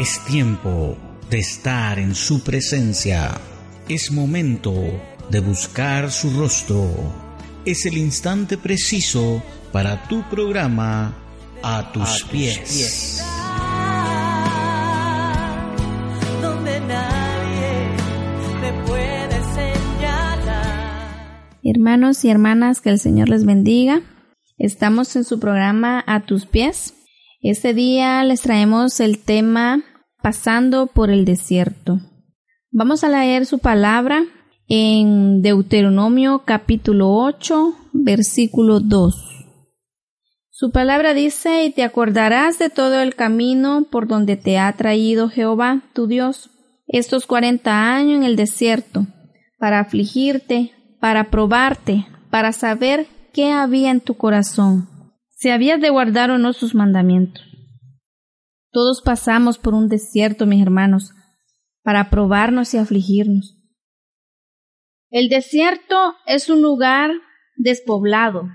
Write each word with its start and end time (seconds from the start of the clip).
Es 0.00 0.18
tiempo 0.24 0.96
de 1.28 1.40
estar 1.40 1.98
en 1.98 2.14
su 2.14 2.42
presencia. 2.42 3.38
Es 3.86 4.10
momento 4.10 4.72
de 5.30 5.40
buscar 5.40 6.10
su 6.10 6.30
rostro. 6.30 6.88
Es 7.66 7.84
el 7.84 7.98
instante 7.98 8.56
preciso 8.56 9.42
para 9.72 10.08
tu 10.08 10.26
programa 10.30 11.14
A 11.62 11.92
tus, 11.92 12.24
pies. 12.32 13.22
Donde 16.40 16.80
nadie 16.80 17.90
me 18.62 18.72
puede 18.86 19.38
señalar. 19.54 21.10
Hermanos 21.62 22.24
y 22.24 22.30
hermanas, 22.30 22.80
que 22.80 22.88
el 22.88 22.98
Señor 22.98 23.28
les 23.28 23.44
bendiga. 23.44 24.00
Estamos 24.56 25.14
en 25.16 25.24
su 25.24 25.38
programa 25.38 26.02
A 26.06 26.20
tus 26.20 26.46
pies. 26.46 26.94
Este 27.42 27.74
día 27.74 28.24
les 28.24 28.40
traemos 28.40 29.00
el 29.00 29.18
tema 29.18 29.82
Pasando 30.22 30.86
por 30.86 31.08
el 31.08 31.24
desierto. 31.24 31.98
Vamos 32.70 33.04
a 33.04 33.08
leer 33.08 33.46
su 33.46 33.58
palabra 33.58 34.24
en 34.68 35.40
Deuteronomio 35.40 36.42
capítulo 36.44 37.10
8, 37.14 37.74
versículo 37.94 38.80
2. 38.80 39.46
Su 40.50 40.72
palabra 40.72 41.14
dice, 41.14 41.64
y 41.64 41.70
te 41.70 41.84
acordarás 41.84 42.58
de 42.58 42.68
todo 42.68 43.00
el 43.00 43.14
camino 43.14 43.86
por 43.90 44.06
donde 44.06 44.36
te 44.36 44.58
ha 44.58 44.70
traído 44.74 45.30
Jehová, 45.30 45.80
tu 45.94 46.06
Dios, 46.06 46.50
estos 46.86 47.26
cuarenta 47.26 47.94
años 47.94 48.18
en 48.18 48.24
el 48.24 48.36
desierto, 48.36 49.06
para 49.58 49.80
afligirte, 49.80 50.72
para 51.00 51.30
probarte, 51.30 52.06
para 52.28 52.52
saber 52.52 53.06
qué 53.32 53.52
había 53.52 53.90
en 53.90 54.02
tu 54.02 54.18
corazón, 54.18 54.86
si 55.30 55.48
habías 55.48 55.80
de 55.80 55.88
guardar 55.88 56.30
o 56.30 56.36
no 56.36 56.52
sus 56.52 56.74
mandamientos. 56.74 57.49
Todos 58.72 59.02
pasamos 59.02 59.58
por 59.58 59.74
un 59.74 59.88
desierto, 59.88 60.46
mis 60.46 60.62
hermanos, 60.62 61.12
para 61.82 62.10
probarnos 62.10 62.72
y 62.74 62.78
afligirnos. 62.78 63.56
El 65.10 65.28
desierto 65.28 66.14
es 66.26 66.48
un 66.50 66.62
lugar 66.62 67.10
despoblado, 67.56 68.48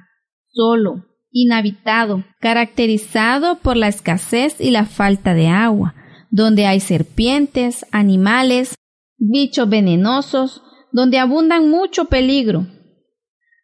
solo, 0.47 1.05
inhabitado, 1.31 2.23
caracterizado 2.39 3.59
por 3.59 3.75
la 3.75 3.89
escasez 3.89 4.61
y 4.61 4.71
la 4.71 4.85
falta 4.85 5.33
de 5.33 5.47
agua, 5.47 5.95
donde 6.31 6.65
hay 6.65 6.79
serpientes, 6.79 7.85
animales, 7.91 8.75
bichos 9.17 9.67
venenosos, 9.67 10.61
donde 10.93 11.19
abundan 11.19 11.69
mucho 11.69 12.05
peligro. 12.05 12.67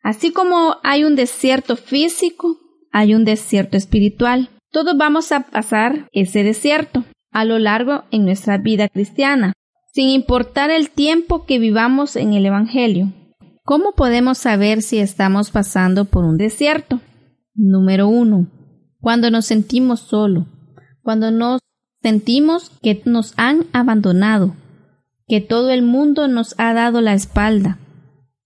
Así 0.03 0.33
como 0.33 0.77
hay 0.83 1.05
un 1.05 1.15
desierto 1.15 1.77
físico, 1.77 2.59
hay 2.91 3.13
un 3.13 3.23
desierto 3.23 3.77
espiritual. 3.77 4.49
Todos 4.71 4.97
vamos 4.97 5.33
a 5.33 5.41
pasar 5.41 6.07
ese 6.13 6.43
desierto 6.43 7.03
a 7.31 7.43
lo 7.43 7.59
largo 7.59 8.05
en 8.09 8.23
nuestra 8.23 8.57
vida 8.57 8.87
cristiana, 8.87 9.51
sin 9.93 10.07
importar 10.07 10.71
el 10.71 10.89
tiempo 10.89 11.45
que 11.45 11.59
vivamos 11.59 12.15
en 12.15 12.33
el 12.33 12.45
Evangelio. 12.45 13.11
¿Cómo 13.65 13.91
podemos 13.93 14.37
saber 14.37 14.81
si 14.81 14.99
estamos 14.99 15.51
pasando 15.51 16.05
por 16.05 16.23
un 16.23 16.37
desierto? 16.37 17.01
Número 17.53 18.07
uno, 18.07 18.47
cuando 19.01 19.29
nos 19.29 19.45
sentimos 19.45 19.99
solos, 19.99 20.45
cuando 21.01 21.31
nos 21.31 21.59
sentimos 22.01 22.71
que 22.81 23.01
nos 23.03 23.33
han 23.35 23.65
abandonado, 23.73 24.55
que 25.27 25.41
todo 25.41 25.71
el 25.71 25.81
mundo 25.81 26.29
nos 26.29 26.55
ha 26.57 26.73
dado 26.73 27.01
la 27.01 27.13
espalda, 27.13 27.77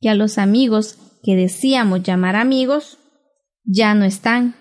que 0.01 0.09
a 0.09 0.15
los 0.15 0.39
amigos 0.39 0.97
que 1.23 1.35
decíamos 1.35 2.01
llamar 2.01 2.35
amigos 2.35 2.97
ya 3.63 3.93
no 3.93 4.05
están, 4.05 4.55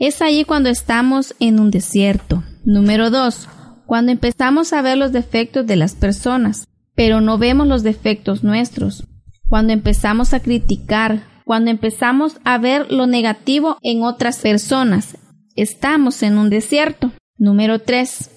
es 0.00 0.22
allí 0.22 0.44
cuando 0.44 0.70
estamos 0.70 1.36
en 1.40 1.60
un 1.60 1.70
desierto. 1.70 2.42
Número 2.64 3.10
dos, 3.10 3.48
cuando 3.86 4.10
empezamos 4.10 4.72
a 4.72 4.80
ver 4.80 4.96
los 4.96 5.12
defectos 5.12 5.66
de 5.66 5.76
las 5.76 5.94
personas, 5.94 6.66
pero 6.94 7.20
no 7.20 7.36
vemos 7.36 7.66
los 7.66 7.82
defectos 7.82 8.42
nuestros. 8.42 9.04
Cuando 9.46 9.74
empezamos 9.74 10.32
a 10.32 10.40
criticar, 10.40 11.24
cuando 11.44 11.70
empezamos 11.70 12.38
a 12.44 12.56
ver 12.56 12.90
lo 12.90 13.06
negativo 13.06 13.76
en 13.82 14.02
otras 14.02 14.38
personas, 14.38 15.18
estamos 15.54 16.22
en 16.22 16.38
un 16.38 16.48
desierto. 16.48 17.12
Número 17.36 17.78
tres, 17.78 18.30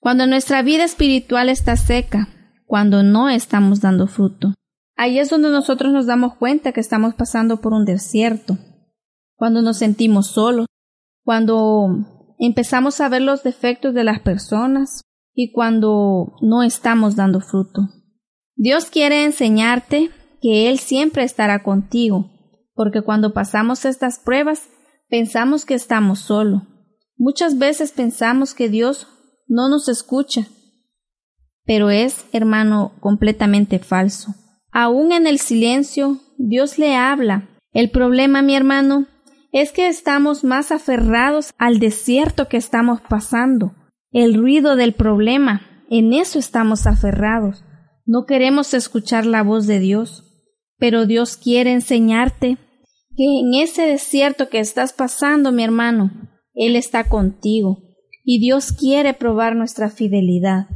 cuando 0.00 0.26
nuestra 0.26 0.60
vida 0.60 0.84
espiritual 0.84 1.48
está 1.48 1.76
seca, 1.76 2.28
cuando 2.66 3.02
no 3.02 3.30
estamos 3.30 3.80
dando 3.80 4.06
fruto. 4.06 4.54
Ahí 4.96 5.18
es 5.18 5.30
donde 5.30 5.48
nosotros 5.48 5.94
nos 5.94 6.04
damos 6.04 6.34
cuenta 6.34 6.72
que 6.72 6.80
estamos 6.80 7.14
pasando 7.14 7.62
por 7.62 7.72
un 7.72 7.86
desierto, 7.86 8.58
cuando 9.34 9.62
nos 9.62 9.78
sentimos 9.78 10.26
solos, 10.26 10.66
cuando 11.30 12.34
empezamos 12.40 13.00
a 13.00 13.08
ver 13.08 13.22
los 13.22 13.44
defectos 13.44 13.94
de 13.94 14.02
las 14.02 14.18
personas 14.18 15.02
y 15.32 15.52
cuando 15.52 16.34
no 16.42 16.64
estamos 16.64 17.14
dando 17.14 17.40
fruto. 17.40 17.82
Dios 18.56 18.86
quiere 18.86 19.22
enseñarte 19.22 20.10
que 20.42 20.68
Él 20.68 20.80
siempre 20.80 21.22
estará 21.22 21.62
contigo, 21.62 22.32
porque 22.74 23.02
cuando 23.02 23.32
pasamos 23.32 23.84
estas 23.84 24.18
pruebas 24.18 24.70
pensamos 25.08 25.64
que 25.64 25.74
estamos 25.74 26.18
solos. 26.18 26.62
Muchas 27.16 27.58
veces 27.58 27.92
pensamos 27.92 28.52
que 28.52 28.68
Dios 28.68 29.06
no 29.46 29.68
nos 29.68 29.88
escucha, 29.88 30.48
pero 31.64 31.90
es, 31.90 32.24
hermano, 32.32 32.90
completamente 32.98 33.78
falso. 33.78 34.34
Aún 34.72 35.12
en 35.12 35.28
el 35.28 35.38
silencio, 35.38 36.18
Dios 36.38 36.76
le 36.76 36.96
habla. 36.96 37.48
El 37.72 37.92
problema, 37.92 38.42
mi 38.42 38.56
hermano, 38.56 39.06
es 39.52 39.72
que 39.72 39.88
estamos 39.88 40.44
más 40.44 40.70
aferrados 40.70 41.52
al 41.58 41.78
desierto 41.78 42.48
que 42.48 42.56
estamos 42.56 43.00
pasando, 43.00 43.74
el 44.12 44.34
ruido 44.34 44.76
del 44.76 44.94
problema, 44.94 45.62
en 45.88 46.12
eso 46.12 46.38
estamos 46.38 46.86
aferrados. 46.86 47.64
No 48.06 48.24
queremos 48.26 48.74
escuchar 48.74 49.26
la 49.26 49.42
voz 49.42 49.66
de 49.66 49.80
Dios, 49.80 50.24
pero 50.78 51.06
Dios 51.06 51.36
quiere 51.36 51.72
enseñarte 51.72 52.58
que 53.16 53.40
en 53.40 53.54
ese 53.54 53.82
desierto 53.82 54.48
que 54.48 54.60
estás 54.60 54.92
pasando, 54.92 55.52
mi 55.52 55.62
hermano, 55.62 56.10
Él 56.54 56.76
está 56.76 57.04
contigo 57.04 57.82
y 58.24 58.40
Dios 58.40 58.72
quiere 58.72 59.14
probar 59.14 59.56
nuestra 59.56 59.90
fidelidad. 59.90 60.68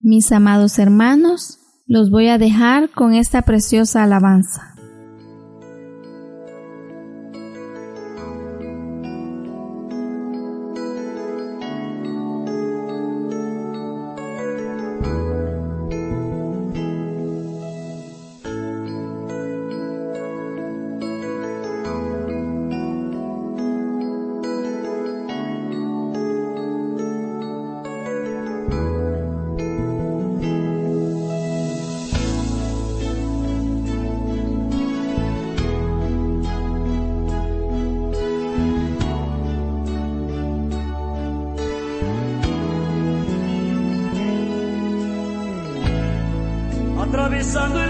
Mis 0.00 0.30
amados 0.32 0.78
hermanos, 0.78 1.58
los 1.86 2.10
voy 2.10 2.28
a 2.28 2.38
dejar 2.38 2.90
con 2.90 3.14
esta 3.14 3.42
preciosa 3.42 4.04
alabanza. 4.04 4.73
Atravesando 47.44 47.83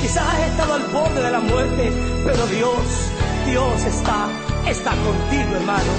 quizás 0.00 0.26
has 0.26 0.50
estado 0.50 0.74
al 0.74 0.82
borde 0.88 1.22
de 1.22 1.30
la 1.30 1.40
muerte, 1.40 1.92
pero 2.24 2.46
Dios, 2.46 3.10
Dios 3.46 3.84
está, 3.84 4.28
está 4.66 4.90
contigo, 4.90 5.56
hermano. 5.56 5.92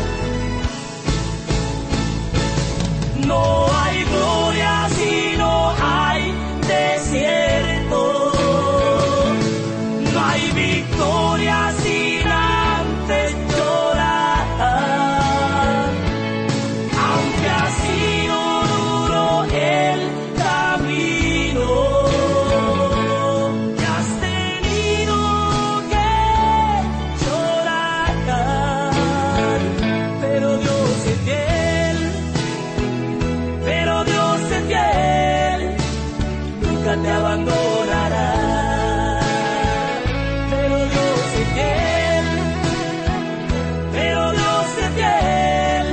No 3.25 3.65
hay 3.77 4.03
gloria 4.03 4.89
si 4.89 5.37
no 5.37 5.73
hay 5.81 6.33
desierto. 6.67 7.52
Te 37.01 37.09
abandonará. 37.09 38.29
Pero 40.49 40.77
Dios 40.77 41.19
es 41.41 41.47
fiel, 41.53 42.25
pero 43.93 44.31
Dios 44.31 44.65
es 44.81 44.89
fiel, 44.95 45.85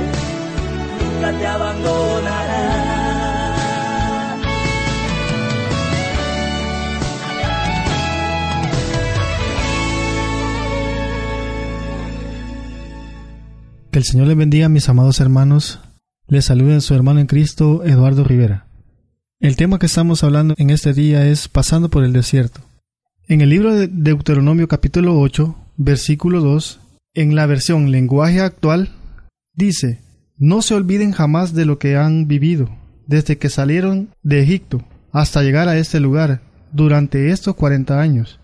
nunca 0.99 1.39
te 1.39 1.47
abandonará. 1.47 2.81
Que 13.91 13.99
el 13.99 14.05
Señor 14.05 14.27
les 14.27 14.37
bendiga, 14.37 14.69
mis 14.69 14.87
amados 14.87 15.19
hermanos. 15.19 15.79
Les 16.27 16.45
saluda 16.45 16.79
su 16.79 16.93
hermano 16.95 17.19
en 17.19 17.27
Cristo, 17.27 17.83
Eduardo 17.83 18.23
Rivera. 18.23 18.70
El 19.41 19.55
tema 19.55 19.79
que 19.79 19.87
estamos 19.87 20.23
hablando 20.23 20.53
en 20.59 20.69
este 20.69 20.93
día 20.93 21.25
es 21.25 21.47
Pasando 21.47 21.89
por 21.89 22.03
el 22.03 22.13
desierto. 22.13 22.61
En 23.27 23.41
el 23.41 23.49
libro 23.49 23.73
de 23.73 23.87
Deuteronomio 23.87 24.67
capítulo 24.67 25.19
8, 25.19 25.55
versículo 25.77 26.41
2, 26.41 26.79
en 27.15 27.33
la 27.33 27.47
versión 27.47 27.89
lenguaje 27.89 28.39
actual, 28.39 28.89
dice, 29.55 29.99
No 30.37 30.61
se 30.61 30.75
olviden 30.75 31.11
jamás 31.11 31.55
de 31.55 31.65
lo 31.65 31.79
que 31.79 31.97
han 31.97 32.27
vivido, 32.27 32.69
desde 33.07 33.39
que 33.39 33.49
salieron 33.49 34.09
de 34.21 34.43
Egipto 34.43 34.83
hasta 35.11 35.41
llegar 35.41 35.67
a 35.69 35.79
este 35.79 35.99
lugar, 35.99 36.43
durante 36.71 37.31
estos 37.31 37.55
40 37.55 37.99
años. 37.99 38.39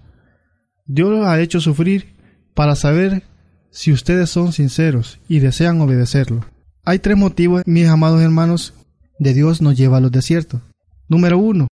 Dios 0.88 1.12
los 1.12 1.28
ha 1.28 1.40
hecho 1.40 1.62
sufrir 1.62 2.16
para 2.56 2.76
saber 2.76 3.22
si 3.70 3.92
ustedes 3.92 4.32
son 4.32 4.52
sinceros 4.52 5.20
y 5.30 5.42
desean 5.42 5.80
obedecerlo. 5.80 6.44
Hay 6.84 6.98
tres 6.98 7.18
motivos, 7.18 7.62
mis 7.68 7.88
amados 7.88 8.20
hermanos, 8.24 8.74
de 9.20 9.36
Dios 9.36 9.62
nos 9.62 9.78
lleva 9.78 9.98
a 9.98 10.02
los 10.02 10.12
desiertos. 10.12 10.62
Número 11.08 11.38
uno, 11.38 11.68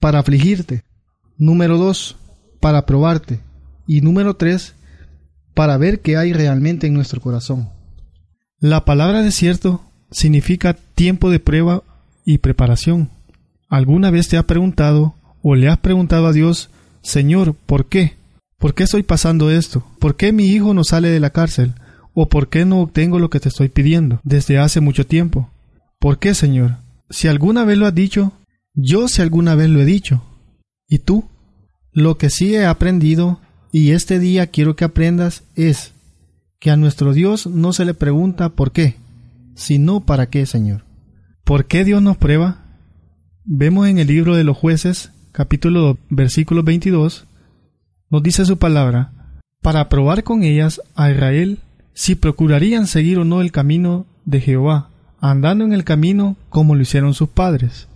para 0.00 0.20
afligirte. 0.20 0.84
Número 1.36 1.78
dos, 1.78 2.16
para 2.60 2.86
probarte. 2.86 3.40
Y 3.86 4.00
número 4.00 4.34
tres, 4.34 4.74
para 5.54 5.76
ver 5.76 6.00
qué 6.00 6.16
hay 6.16 6.32
realmente 6.32 6.86
en 6.86 6.94
nuestro 6.94 7.20
corazón. 7.20 7.70
La 8.58 8.84
palabra 8.84 9.22
desierto 9.22 9.82
significa 10.10 10.74
tiempo 10.94 11.30
de 11.30 11.40
prueba 11.40 11.82
y 12.24 12.38
preparación. 12.38 13.10
¿Alguna 13.68 14.10
vez 14.10 14.28
te 14.28 14.36
has 14.36 14.44
preguntado 14.44 15.14
o 15.42 15.54
le 15.54 15.68
has 15.68 15.78
preguntado 15.78 16.26
a 16.26 16.32
Dios, 16.32 16.70
Señor, 17.02 17.54
¿por 17.54 17.86
qué? 17.86 18.16
¿Por 18.58 18.74
qué 18.74 18.82
estoy 18.82 19.02
pasando 19.02 19.50
esto? 19.50 19.86
¿Por 19.98 20.16
qué 20.16 20.32
mi 20.32 20.46
hijo 20.46 20.74
no 20.74 20.84
sale 20.84 21.08
de 21.08 21.20
la 21.20 21.30
cárcel? 21.30 21.74
¿O 22.12 22.28
por 22.28 22.48
qué 22.48 22.64
no 22.64 22.80
obtengo 22.80 23.18
lo 23.18 23.30
que 23.30 23.40
te 23.40 23.48
estoy 23.48 23.68
pidiendo 23.68 24.20
desde 24.24 24.58
hace 24.58 24.80
mucho 24.80 25.06
tiempo? 25.06 25.50
¿Por 25.98 26.18
qué, 26.18 26.34
Señor? 26.34 26.76
Si 27.08 27.28
alguna 27.28 27.64
vez 27.64 27.78
lo 27.78 27.86
has 27.86 27.94
dicho, 27.94 28.32
yo 28.82 29.08
si 29.08 29.22
alguna 29.22 29.54
vez 29.54 29.68
lo 29.68 29.80
he 29.80 29.84
dicho. 29.84 30.22
¿Y 30.88 30.98
tú? 30.98 31.24
Lo 31.92 32.18
que 32.18 32.30
sí 32.30 32.54
he 32.54 32.66
aprendido, 32.66 33.40
y 33.72 33.90
este 33.92 34.18
día 34.18 34.46
quiero 34.46 34.76
que 34.76 34.84
aprendas, 34.84 35.44
es 35.54 35.92
que 36.58 36.70
a 36.70 36.76
nuestro 36.76 37.12
Dios 37.12 37.46
no 37.46 37.72
se 37.72 37.84
le 37.84 37.94
pregunta 37.94 38.50
por 38.50 38.72
qué, 38.72 38.96
sino 39.54 40.00
para 40.00 40.26
qué, 40.26 40.46
Señor. 40.46 40.84
¿Por 41.44 41.66
qué 41.66 41.84
Dios 41.84 42.02
nos 42.02 42.16
prueba? 42.16 42.58
Vemos 43.44 43.88
en 43.88 43.98
el 43.98 44.08
libro 44.08 44.36
de 44.36 44.44
los 44.44 44.56
jueces, 44.56 45.10
capítulo 45.32 45.80
2, 45.80 45.96
versículo 46.10 46.62
22, 46.62 47.26
nos 48.10 48.22
dice 48.22 48.44
su 48.44 48.58
palabra, 48.58 49.12
para 49.62 49.88
probar 49.88 50.24
con 50.24 50.42
ellas 50.42 50.80
a 50.94 51.10
Israel 51.10 51.58
si 51.92 52.14
procurarían 52.14 52.86
seguir 52.86 53.18
o 53.18 53.24
no 53.24 53.40
el 53.40 53.52
camino 53.52 54.06
de 54.24 54.40
Jehová, 54.40 54.90
andando 55.20 55.64
en 55.64 55.72
el 55.72 55.84
camino 55.84 56.36
como 56.48 56.74
lo 56.74 56.82
hicieron 56.82 57.14
sus 57.14 57.28
padres. 57.28 57.88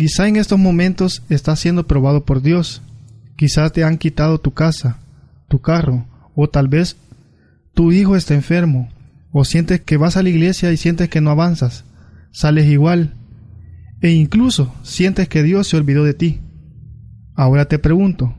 Quizá 0.00 0.28
en 0.28 0.36
estos 0.36 0.58
momentos 0.58 1.22
estás 1.28 1.60
siendo 1.60 1.86
probado 1.86 2.24
por 2.24 2.40
Dios. 2.40 2.80
Quizá 3.36 3.68
te 3.68 3.84
han 3.84 3.98
quitado 3.98 4.40
tu 4.40 4.52
casa, 4.52 4.98
tu 5.46 5.60
carro, 5.60 6.06
o 6.34 6.48
tal 6.48 6.68
vez 6.68 6.96
tu 7.74 7.92
hijo 7.92 8.16
está 8.16 8.32
enfermo, 8.32 8.88
o 9.30 9.44
sientes 9.44 9.82
que 9.82 9.98
vas 9.98 10.16
a 10.16 10.22
la 10.22 10.30
iglesia 10.30 10.72
y 10.72 10.78
sientes 10.78 11.10
que 11.10 11.20
no 11.20 11.30
avanzas, 11.30 11.84
sales 12.32 12.64
igual, 12.64 13.12
e 14.00 14.08
incluso 14.12 14.74
sientes 14.84 15.28
que 15.28 15.42
Dios 15.42 15.68
se 15.68 15.76
olvidó 15.76 16.02
de 16.04 16.14
ti. 16.14 16.40
Ahora 17.34 17.66
te 17.66 17.78
pregunto, 17.78 18.34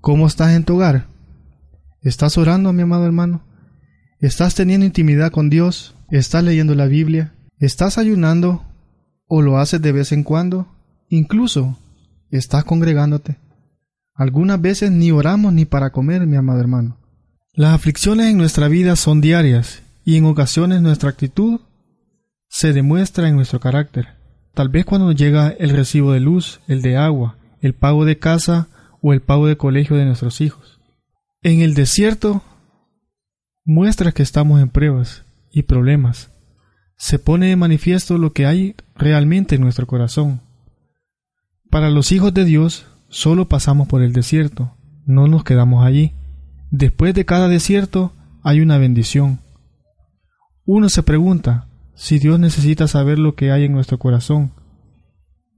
¿cómo 0.00 0.26
estás 0.26 0.56
en 0.56 0.64
tu 0.64 0.74
hogar? 0.74 1.06
¿Estás 2.02 2.36
orando, 2.36 2.72
mi 2.72 2.82
amado 2.82 3.06
hermano? 3.06 3.46
¿Estás 4.18 4.56
teniendo 4.56 4.84
intimidad 4.84 5.30
con 5.30 5.50
Dios? 5.50 5.94
¿Estás 6.10 6.42
leyendo 6.42 6.74
la 6.74 6.86
Biblia? 6.86 7.32
¿Estás 7.60 7.96
ayunando? 7.96 8.64
¿O 9.28 9.40
lo 9.40 9.58
haces 9.58 9.80
de 9.80 9.92
vez 9.92 10.10
en 10.10 10.24
cuando? 10.24 10.75
Incluso, 11.08 11.78
¿estás 12.30 12.64
congregándote? 12.64 13.38
Algunas 14.14 14.60
veces 14.60 14.90
ni 14.90 15.10
oramos 15.10 15.52
ni 15.52 15.64
para 15.64 15.90
comer, 15.90 16.26
mi 16.26 16.36
amado 16.36 16.60
hermano. 16.60 16.98
Las 17.52 17.74
aflicciones 17.74 18.26
en 18.26 18.36
nuestra 18.36 18.68
vida 18.68 18.96
son 18.96 19.20
diarias 19.20 19.82
y 20.04 20.16
en 20.16 20.24
ocasiones 20.24 20.82
nuestra 20.82 21.10
actitud 21.10 21.60
se 22.48 22.72
demuestra 22.72 23.28
en 23.28 23.36
nuestro 23.36 23.60
carácter. 23.60 24.08
Tal 24.54 24.68
vez 24.68 24.86
cuando 24.86 25.12
llega 25.12 25.48
el 25.50 25.70
recibo 25.70 26.12
de 26.12 26.20
luz, 26.20 26.60
el 26.66 26.80
de 26.80 26.96
agua, 26.96 27.36
el 27.60 27.74
pago 27.74 28.04
de 28.04 28.18
casa 28.18 28.68
o 29.02 29.12
el 29.12 29.20
pago 29.20 29.46
de 29.46 29.56
colegio 29.56 29.96
de 29.96 30.06
nuestros 30.06 30.40
hijos. 30.40 30.80
En 31.42 31.60
el 31.60 31.74
desierto 31.74 32.42
muestra 33.64 34.12
que 34.12 34.22
estamos 34.22 34.60
en 34.60 34.70
pruebas 34.70 35.24
y 35.50 35.64
problemas. 35.64 36.30
Se 36.96 37.18
pone 37.18 37.48
de 37.48 37.56
manifiesto 37.56 38.16
lo 38.16 38.32
que 38.32 38.46
hay 38.46 38.74
realmente 38.94 39.56
en 39.56 39.60
nuestro 39.60 39.86
corazón. 39.86 40.40
Para 41.76 41.90
los 41.90 42.10
hijos 42.10 42.32
de 42.32 42.46
Dios 42.46 42.86
solo 43.10 43.48
pasamos 43.48 43.86
por 43.86 44.00
el 44.00 44.14
desierto, 44.14 44.74
no 45.04 45.28
nos 45.28 45.44
quedamos 45.44 45.84
allí. 45.84 46.14
Después 46.70 47.12
de 47.12 47.26
cada 47.26 47.48
desierto 47.48 48.14
hay 48.42 48.62
una 48.62 48.78
bendición. 48.78 49.40
Uno 50.64 50.88
se 50.88 51.02
pregunta 51.02 51.68
si 51.94 52.18
Dios 52.18 52.40
necesita 52.40 52.88
saber 52.88 53.18
lo 53.18 53.34
que 53.34 53.52
hay 53.52 53.64
en 53.64 53.74
nuestro 53.74 53.98
corazón. 53.98 54.52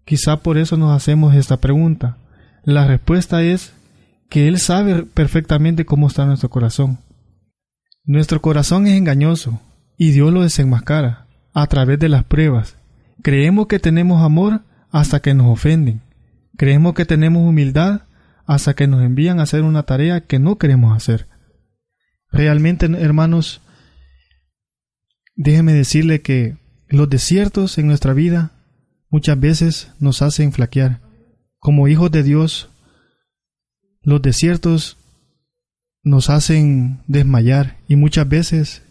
Quizá 0.04 0.38
por 0.38 0.58
eso 0.58 0.76
nos 0.76 0.90
hacemos 0.90 1.36
esta 1.36 1.58
pregunta. 1.58 2.18
La 2.64 2.84
respuesta 2.84 3.44
es 3.44 3.72
que 4.28 4.48
Él 4.48 4.58
sabe 4.58 5.04
perfectamente 5.04 5.84
cómo 5.84 6.08
está 6.08 6.26
nuestro 6.26 6.50
corazón. 6.50 6.98
Nuestro 8.02 8.42
corazón 8.42 8.88
es 8.88 8.94
engañoso 8.94 9.60
y 9.96 10.10
Dios 10.10 10.32
lo 10.32 10.42
desenmascara 10.42 11.28
a 11.54 11.68
través 11.68 12.00
de 12.00 12.08
las 12.08 12.24
pruebas. 12.24 12.76
Creemos 13.22 13.68
que 13.68 13.78
tenemos 13.78 14.20
amor 14.20 14.62
hasta 14.90 15.20
que 15.20 15.32
nos 15.32 15.46
ofenden. 15.46 16.07
Creemos 16.58 16.94
que 16.94 17.06
tenemos 17.06 17.48
humildad 17.48 18.02
hasta 18.44 18.74
que 18.74 18.88
nos 18.88 19.02
envían 19.02 19.38
a 19.38 19.44
hacer 19.44 19.62
una 19.62 19.84
tarea 19.84 20.26
que 20.26 20.40
no 20.40 20.58
queremos 20.58 20.94
hacer. 20.94 21.28
Realmente, 22.32 22.86
hermanos, 22.86 23.62
déjeme 25.36 25.72
decirle 25.72 26.20
que 26.20 26.56
los 26.88 27.08
desiertos 27.08 27.78
en 27.78 27.86
nuestra 27.86 28.12
vida 28.12 28.50
muchas 29.08 29.38
veces 29.38 29.92
nos 30.00 30.20
hacen 30.20 30.52
flaquear. 30.52 31.00
Como 31.60 31.86
hijos 31.86 32.10
de 32.10 32.24
Dios, 32.24 32.70
los 34.02 34.20
desiertos 34.20 34.96
nos 36.02 36.28
hacen 36.28 37.04
desmayar 37.06 37.76
y 37.86 37.94
muchas 37.94 38.28
veces 38.28 38.82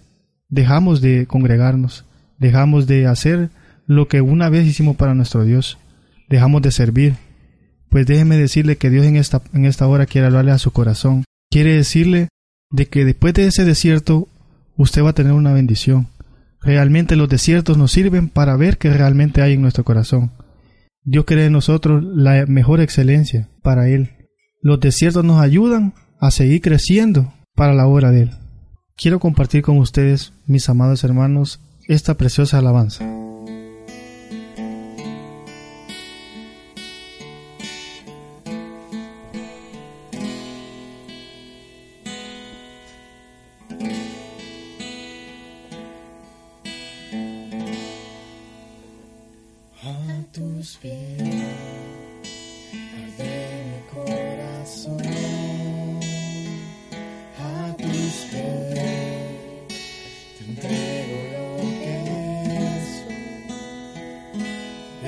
dejamos 0.48 1.02
de 1.02 1.28
congregarnos, 1.28 2.06
dejamos 2.38 2.88
de 2.88 3.08
hacer 3.08 3.50
lo 3.88 4.08
que 4.08 4.22
una 4.22 4.48
vez 4.50 4.66
hicimos 4.66 4.96
para 4.96 5.16
nuestro 5.16 5.44
Dios, 5.44 5.78
dejamos 6.30 6.62
de 6.62 6.72
servir. 6.72 7.27
Pues 7.90 8.06
déjeme 8.06 8.38
decirle 8.38 8.78
que 8.78 8.90
Dios 8.90 9.06
en 9.06 9.16
esta, 9.16 9.42
en 9.54 9.66
esta 9.66 9.88
hora 9.88 10.06
quiere 10.06 10.28
hablarle 10.28 10.52
a 10.52 10.60
su 10.60 10.72
corazón. 10.72 11.24
Quiere 11.50 11.74
decirle 11.74 12.30
de 12.70 12.88
que 12.88 13.06
después 13.06 13.34
de 13.34 13.46
ese 13.46 13.66
desierto 13.66 14.28
usted 14.76 15.04
va 15.04 15.12
a 15.12 15.14
tener 15.14 15.34
una 15.34 15.54
bendición. 15.54 16.08
Realmente 16.62 17.16
los 17.16 17.30
desiertos 17.30 17.78
nos 17.78 17.92
sirven 17.92 18.30
para 18.30 18.58
ver 18.58 18.78
qué 18.78 18.92
realmente 18.92 19.42
hay 19.42 19.54
en 19.54 19.62
nuestro 19.62 19.84
corazón. 19.84 20.32
Dios 21.04 21.26
quiere 21.26 21.46
en 21.46 21.54
nosotros 21.54 22.04
la 22.04 22.46
mejor 22.48 22.82
excelencia 22.82 23.50
para 23.62 23.88
Él. 23.88 24.12
Los 24.62 24.80
desiertos 24.80 25.24
nos 25.24 25.40
ayudan 25.42 25.94
a 26.20 26.32
seguir 26.32 26.62
creciendo 26.62 27.34
para 27.56 27.74
la 27.74 27.88
obra 27.88 28.12
de 28.12 28.24
Él. 28.24 28.32
Quiero 28.98 29.20
compartir 29.20 29.62
con 29.62 29.78
ustedes, 29.78 30.34
mis 30.48 30.68
amados 30.68 31.04
hermanos, 31.04 31.62
esta 31.88 32.16
preciosa 32.16 32.58
alabanza. 32.58 33.27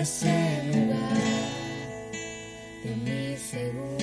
será 0.10 1.08
de 2.84 2.96
mi 2.96 3.38
seguro. 3.38 3.99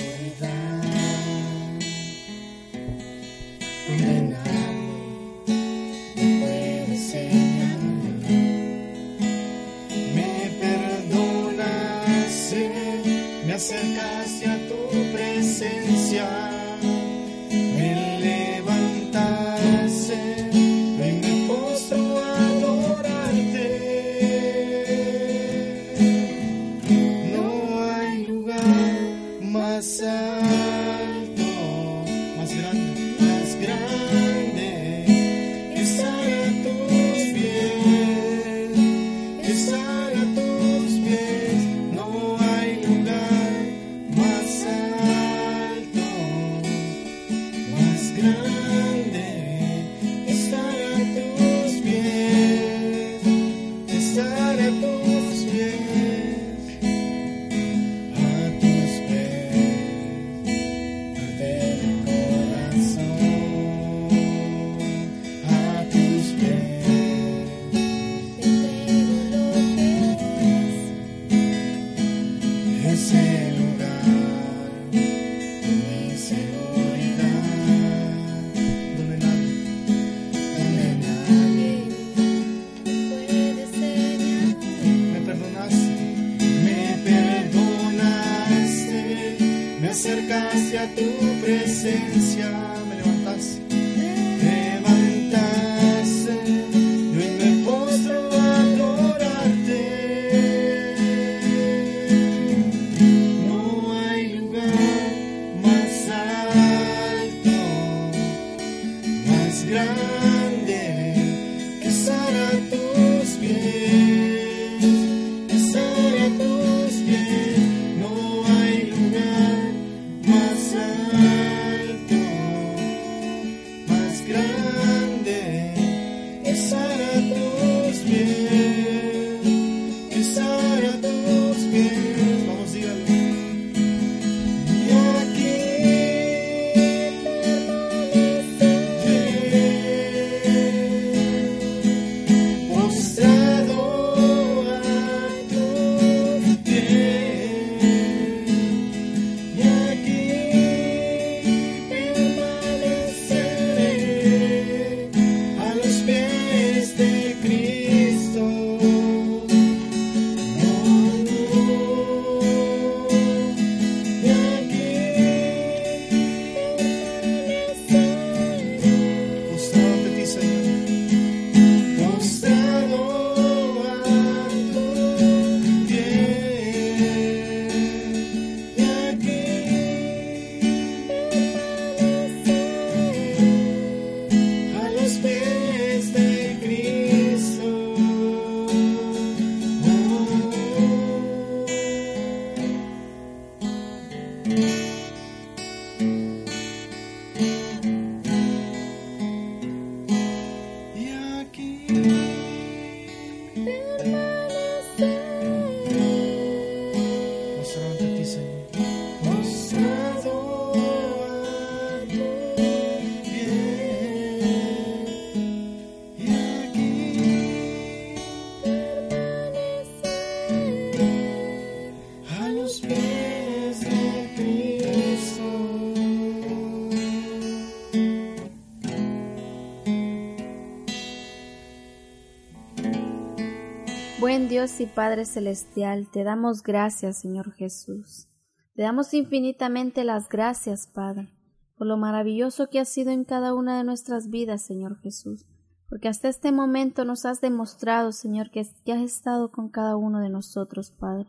Y 234.66 234.86
Padre 234.86 235.24
Celestial, 235.26 236.08
te 236.10 236.24
damos 236.24 236.64
gracias, 236.64 237.20
Señor 237.20 237.52
Jesús. 237.52 238.26
Te 238.74 238.82
damos 238.82 239.14
infinitamente 239.14 240.02
las 240.02 240.28
gracias, 240.28 240.88
Padre, 240.88 241.32
por 241.78 241.86
lo 241.86 241.96
maravilloso 241.96 242.68
que 242.68 242.80
has 242.80 242.88
sido 242.88 243.12
en 243.12 243.22
cada 243.22 243.54
una 243.54 243.78
de 243.78 243.84
nuestras 243.84 244.28
vidas, 244.28 244.66
Señor 244.66 244.98
Jesús, 244.98 245.46
porque 245.88 246.08
hasta 246.08 246.28
este 246.28 246.50
momento 246.50 247.04
nos 247.04 247.26
has 247.26 247.40
demostrado, 247.40 248.10
Señor, 248.10 248.50
que, 248.50 248.58
has 248.58 249.00
estado 249.00 249.52
con 249.52 249.68
cada 249.68 249.96
uno 249.96 250.18
de 250.18 250.30
nosotros, 250.30 250.90
Padre 250.90 251.28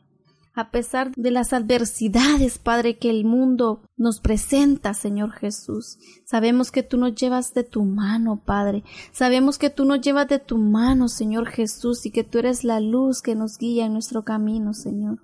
a 0.57 0.71
pesar 0.71 1.11
de 1.15 1.29
las 1.29 1.53
adversidades, 1.53 2.57
Padre, 2.57 2.97
que 2.97 3.11
el 3.11 3.25
mundo 3.25 3.83
nos 3.95 4.19
presenta, 4.19 4.95
Señor 4.95 5.31
Jesús. 5.31 5.99
Sabemos 6.25 6.71
que 6.71 6.81
tú 6.81 6.97
nos 6.97 7.13
llevas 7.13 7.53
de 7.53 7.63
tu 7.63 7.83
mano, 7.83 8.41
Padre. 8.43 8.83
Sabemos 9.11 9.59
que 9.59 9.69
tú 9.69 9.85
nos 9.85 10.01
llevas 10.01 10.27
de 10.27 10.39
tu 10.39 10.57
mano, 10.57 11.09
Señor 11.09 11.47
Jesús, 11.47 12.07
y 12.07 12.11
que 12.11 12.23
tú 12.23 12.39
eres 12.39 12.63
la 12.63 12.79
luz 12.79 13.21
que 13.21 13.35
nos 13.35 13.59
guía 13.59 13.85
en 13.85 13.93
nuestro 13.93 14.23
camino, 14.23 14.73
Señor. 14.73 15.19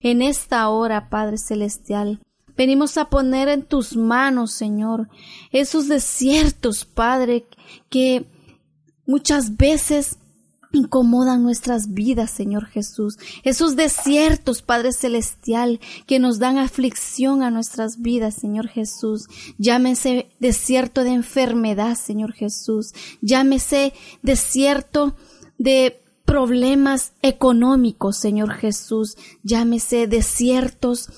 En 0.00 0.22
esta 0.22 0.66
hora, 0.70 1.10
Padre 1.10 1.36
Celestial, 1.36 2.22
venimos 2.56 2.96
a 2.96 3.10
poner 3.10 3.48
en 3.48 3.64
tus 3.64 3.94
manos, 3.94 4.52
Señor, 4.52 5.10
esos 5.52 5.88
desiertos, 5.88 6.86
Padre, 6.86 7.46
que 7.90 8.24
muchas 9.04 9.58
veces 9.58 10.18
incomodan 10.72 11.42
nuestras 11.42 11.94
vidas, 11.94 12.30
Señor 12.30 12.66
Jesús. 12.66 13.18
Esos 13.42 13.76
desiertos, 13.76 14.62
Padre 14.62 14.92
Celestial, 14.92 15.80
que 16.06 16.18
nos 16.18 16.38
dan 16.38 16.58
aflicción 16.58 17.42
a 17.42 17.50
nuestras 17.50 18.00
vidas, 18.00 18.34
Señor 18.34 18.68
Jesús. 18.68 19.26
Llámese 19.58 20.30
desierto 20.40 21.04
de 21.04 21.10
enfermedad, 21.10 21.96
Señor 21.96 22.32
Jesús. 22.32 22.92
Llámese 23.22 23.92
desierto 24.22 25.14
de 25.58 26.00
problemas 26.24 27.12
económicos, 27.22 28.18
Señor 28.18 28.52
Jesús. 28.52 29.16
Llámese 29.42 30.06
desiertos 30.06 31.08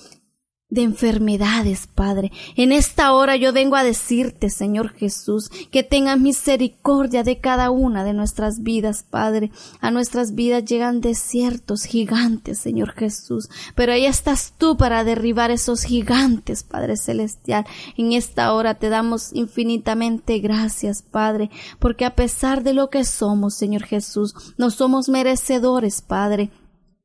de 0.70 0.82
enfermedades, 0.82 1.88
Padre. 1.88 2.32
En 2.56 2.72
esta 2.72 3.12
hora 3.12 3.36
yo 3.36 3.52
vengo 3.52 3.76
a 3.76 3.84
decirte, 3.84 4.50
Señor 4.50 4.90
Jesús, 4.90 5.50
que 5.70 5.82
tengas 5.82 6.18
misericordia 6.18 7.22
de 7.24 7.38
cada 7.38 7.70
una 7.70 8.04
de 8.04 8.12
nuestras 8.12 8.62
vidas, 8.62 9.04
Padre. 9.08 9.50
A 9.80 9.90
nuestras 9.90 10.34
vidas 10.34 10.64
llegan 10.64 11.00
desiertos 11.00 11.84
gigantes, 11.84 12.58
Señor 12.58 12.92
Jesús, 12.92 13.48
pero 13.74 13.92
ahí 13.92 14.06
estás 14.06 14.54
tú 14.56 14.76
para 14.76 15.04
derribar 15.04 15.50
esos 15.50 15.82
gigantes, 15.82 16.62
Padre 16.62 16.96
Celestial. 16.96 17.66
En 17.96 18.12
esta 18.12 18.52
hora 18.52 18.74
te 18.74 18.88
damos 18.88 19.32
infinitamente 19.32 20.38
gracias, 20.38 21.02
Padre, 21.02 21.50
porque 21.78 22.04
a 22.04 22.14
pesar 22.14 22.62
de 22.62 22.74
lo 22.74 22.90
que 22.90 23.04
somos, 23.04 23.54
Señor 23.54 23.82
Jesús, 23.84 24.34
no 24.56 24.70
somos 24.70 25.08
merecedores, 25.08 26.00
Padre 26.00 26.50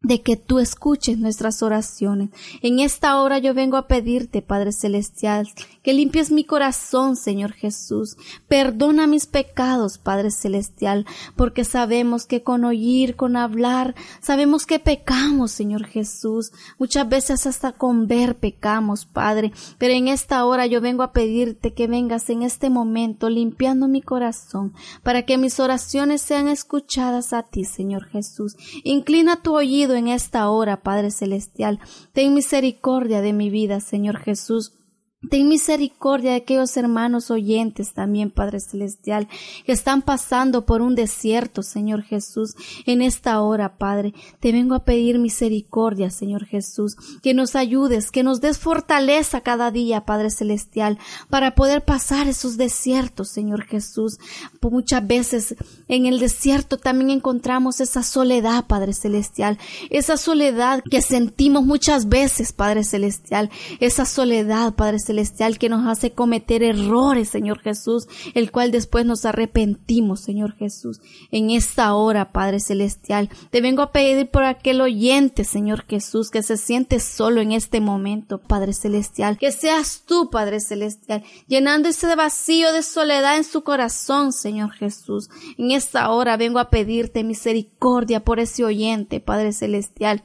de 0.08 0.22
que 0.22 0.38
tú 0.38 0.60
escuches 0.60 1.18
nuestras 1.18 1.64
oraciones. 1.64 2.30
En 2.62 2.80
esta 2.80 3.20
hora 3.22 3.40
yo 3.40 3.54
vengo 3.54 3.78
a 3.78 3.88
pedirte, 3.88 4.42
Padre 4.42 4.72
Celestial, 4.72 5.48
que 5.86 5.94
limpies 5.94 6.32
mi 6.32 6.44
corazón, 6.44 7.16
Señor 7.16 7.52
Jesús. 7.52 8.18
Perdona 8.48 9.06
mis 9.06 9.28
pecados, 9.28 10.00
Padre 10.00 10.32
Celestial, 10.32 11.06
porque 11.36 11.64
sabemos 11.64 12.26
que 12.26 12.42
con 12.42 12.64
oír, 12.64 13.16
con 13.16 13.38
hablar, 13.38 13.94
sabemos 14.20 14.66
que 14.66 14.80
pecamos, 14.80 15.52
Señor 15.52 15.86
Jesús. 15.86 16.52
Muchas 16.80 17.08
veces 17.08 17.46
hasta 17.46 17.74
con 17.74 18.08
ver 18.08 18.36
pecamos, 18.40 19.06
Padre. 19.06 19.52
Pero 19.78 19.94
en 19.94 20.08
esta 20.08 20.44
hora 20.46 20.66
yo 20.66 20.82
vengo 20.82 21.04
a 21.04 21.12
pedirte 21.12 21.76
que 21.76 21.86
vengas 21.86 22.32
en 22.32 22.42
este 22.42 22.72
momento 22.72 23.30
limpiando 23.30 23.88
mi 23.88 24.02
corazón, 24.02 24.74
para 25.04 25.22
que 25.22 25.38
mis 25.38 25.60
oraciones 25.60 26.24
sean 26.24 26.48
escuchadas 26.48 27.32
a 27.32 27.44
ti, 27.44 27.64
Señor 27.64 28.06
Jesús. 28.06 28.56
Inclina 28.84 29.44
tu 29.44 29.56
oído 29.56 29.94
en 29.94 30.08
esta 30.08 30.50
hora, 30.50 30.82
Padre 30.82 31.12
Celestial. 31.12 31.80
Ten 32.12 32.34
misericordia 32.34 33.22
de 33.22 33.34
mi 33.34 33.52
vida, 33.52 33.82
Señor 33.82 34.18
Jesús. 34.18 34.74
Ten 35.30 35.48
misericordia 35.48 36.32
de 36.32 36.38
aquellos 36.38 36.76
hermanos 36.78 37.32
oyentes 37.32 37.94
también, 37.94 38.30
Padre 38.30 38.60
Celestial, 38.60 39.28
que 39.66 39.72
están 39.72 40.02
pasando 40.02 40.66
por 40.66 40.82
un 40.82 40.96
desierto, 40.96 41.64
Señor 41.64 42.04
Jesús. 42.04 42.56
En 42.86 43.02
esta 43.02 43.42
hora, 43.42 43.78
Padre, 43.78 44.14
te 44.40 44.52
vengo 44.52 44.76
a 44.76 44.84
pedir 44.84 45.20
misericordia, 45.20 46.10
Señor 46.10 46.46
Jesús, 46.46 46.96
que 47.24 47.34
nos 47.34 47.56
ayudes, 47.56 48.12
que 48.12 48.24
nos 48.24 48.42
des 48.42 48.58
fortaleza 48.58 49.42
cada 49.42 49.72
día, 49.72 50.06
Padre 50.06 50.30
Celestial, 50.30 51.00
para 51.30 51.56
poder 51.56 51.84
pasar 51.84 52.28
esos 52.28 52.58
desiertos, 52.58 53.30
Señor 53.30 53.64
Jesús. 53.66 54.20
muchas 54.62 55.06
veces 55.06 55.56
en 55.88 56.06
el 56.06 56.20
desierto 56.20 56.78
también 56.78 57.10
encontramos 57.10 57.80
esa 57.80 58.04
soledad, 58.04 58.66
Padre 58.68 58.94
Celestial, 58.94 59.58
esa 59.90 60.18
soledad 60.18 60.84
que 60.90 61.02
sentimos 61.02 61.66
muchas 61.66 62.10
veces, 62.10 62.52
Padre 62.52 62.84
Celestial, 62.84 63.50
esa 63.80 64.06
soledad, 64.06 64.74
Padre 64.76 65.00
Celestial, 65.00 65.15
que 65.60 65.70
nos 65.70 65.88
hace 65.88 66.12
cometer 66.12 66.64
errores, 66.64 67.30
Señor 67.30 67.60
Jesús, 67.60 68.08
el 68.34 68.52
cual 68.52 68.72
después 68.72 69.06
nos 69.06 69.26
arrepentimos, 69.26 70.20
Señor 70.20 70.54
Jesús. 70.56 71.00
En 71.32 71.50
esta 71.50 71.94
hora, 71.94 72.32
Padre 72.32 72.60
celestial, 72.60 73.30
te 73.52 73.62
vengo 73.62 73.82
a 73.82 73.92
pedir 73.92 74.30
por 74.30 74.44
aquel 74.44 74.82
oyente, 74.82 75.44
Señor 75.44 75.86
Jesús, 75.88 76.30
que 76.30 76.44
se 76.44 76.58
siente 76.58 77.00
solo 77.00 77.42
en 77.42 77.52
este 77.52 77.82
momento, 77.82 78.40
Padre 78.40 78.74
celestial, 78.74 79.38
que 79.38 79.52
seas 79.52 80.04
tú, 80.06 80.30
Padre 80.30 80.60
celestial, 80.60 81.24
llenando 81.48 81.90
ese 81.90 82.16
vacío 82.16 82.72
de 82.74 82.84
soledad 82.84 83.38
en 83.38 83.44
su 83.44 83.64
corazón, 83.64 84.32
Señor 84.32 84.72
Jesús. 84.72 85.30
En 85.58 85.72
esta 85.72 86.10
hora 86.10 86.38
vengo 86.38 86.60
a 86.60 86.70
pedirte 86.70 87.24
misericordia 87.24 88.24
por 88.24 88.40
ese 88.40 88.64
oyente, 88.64 89.20
Padre 89.20 89.54
celestial 89.54 90.24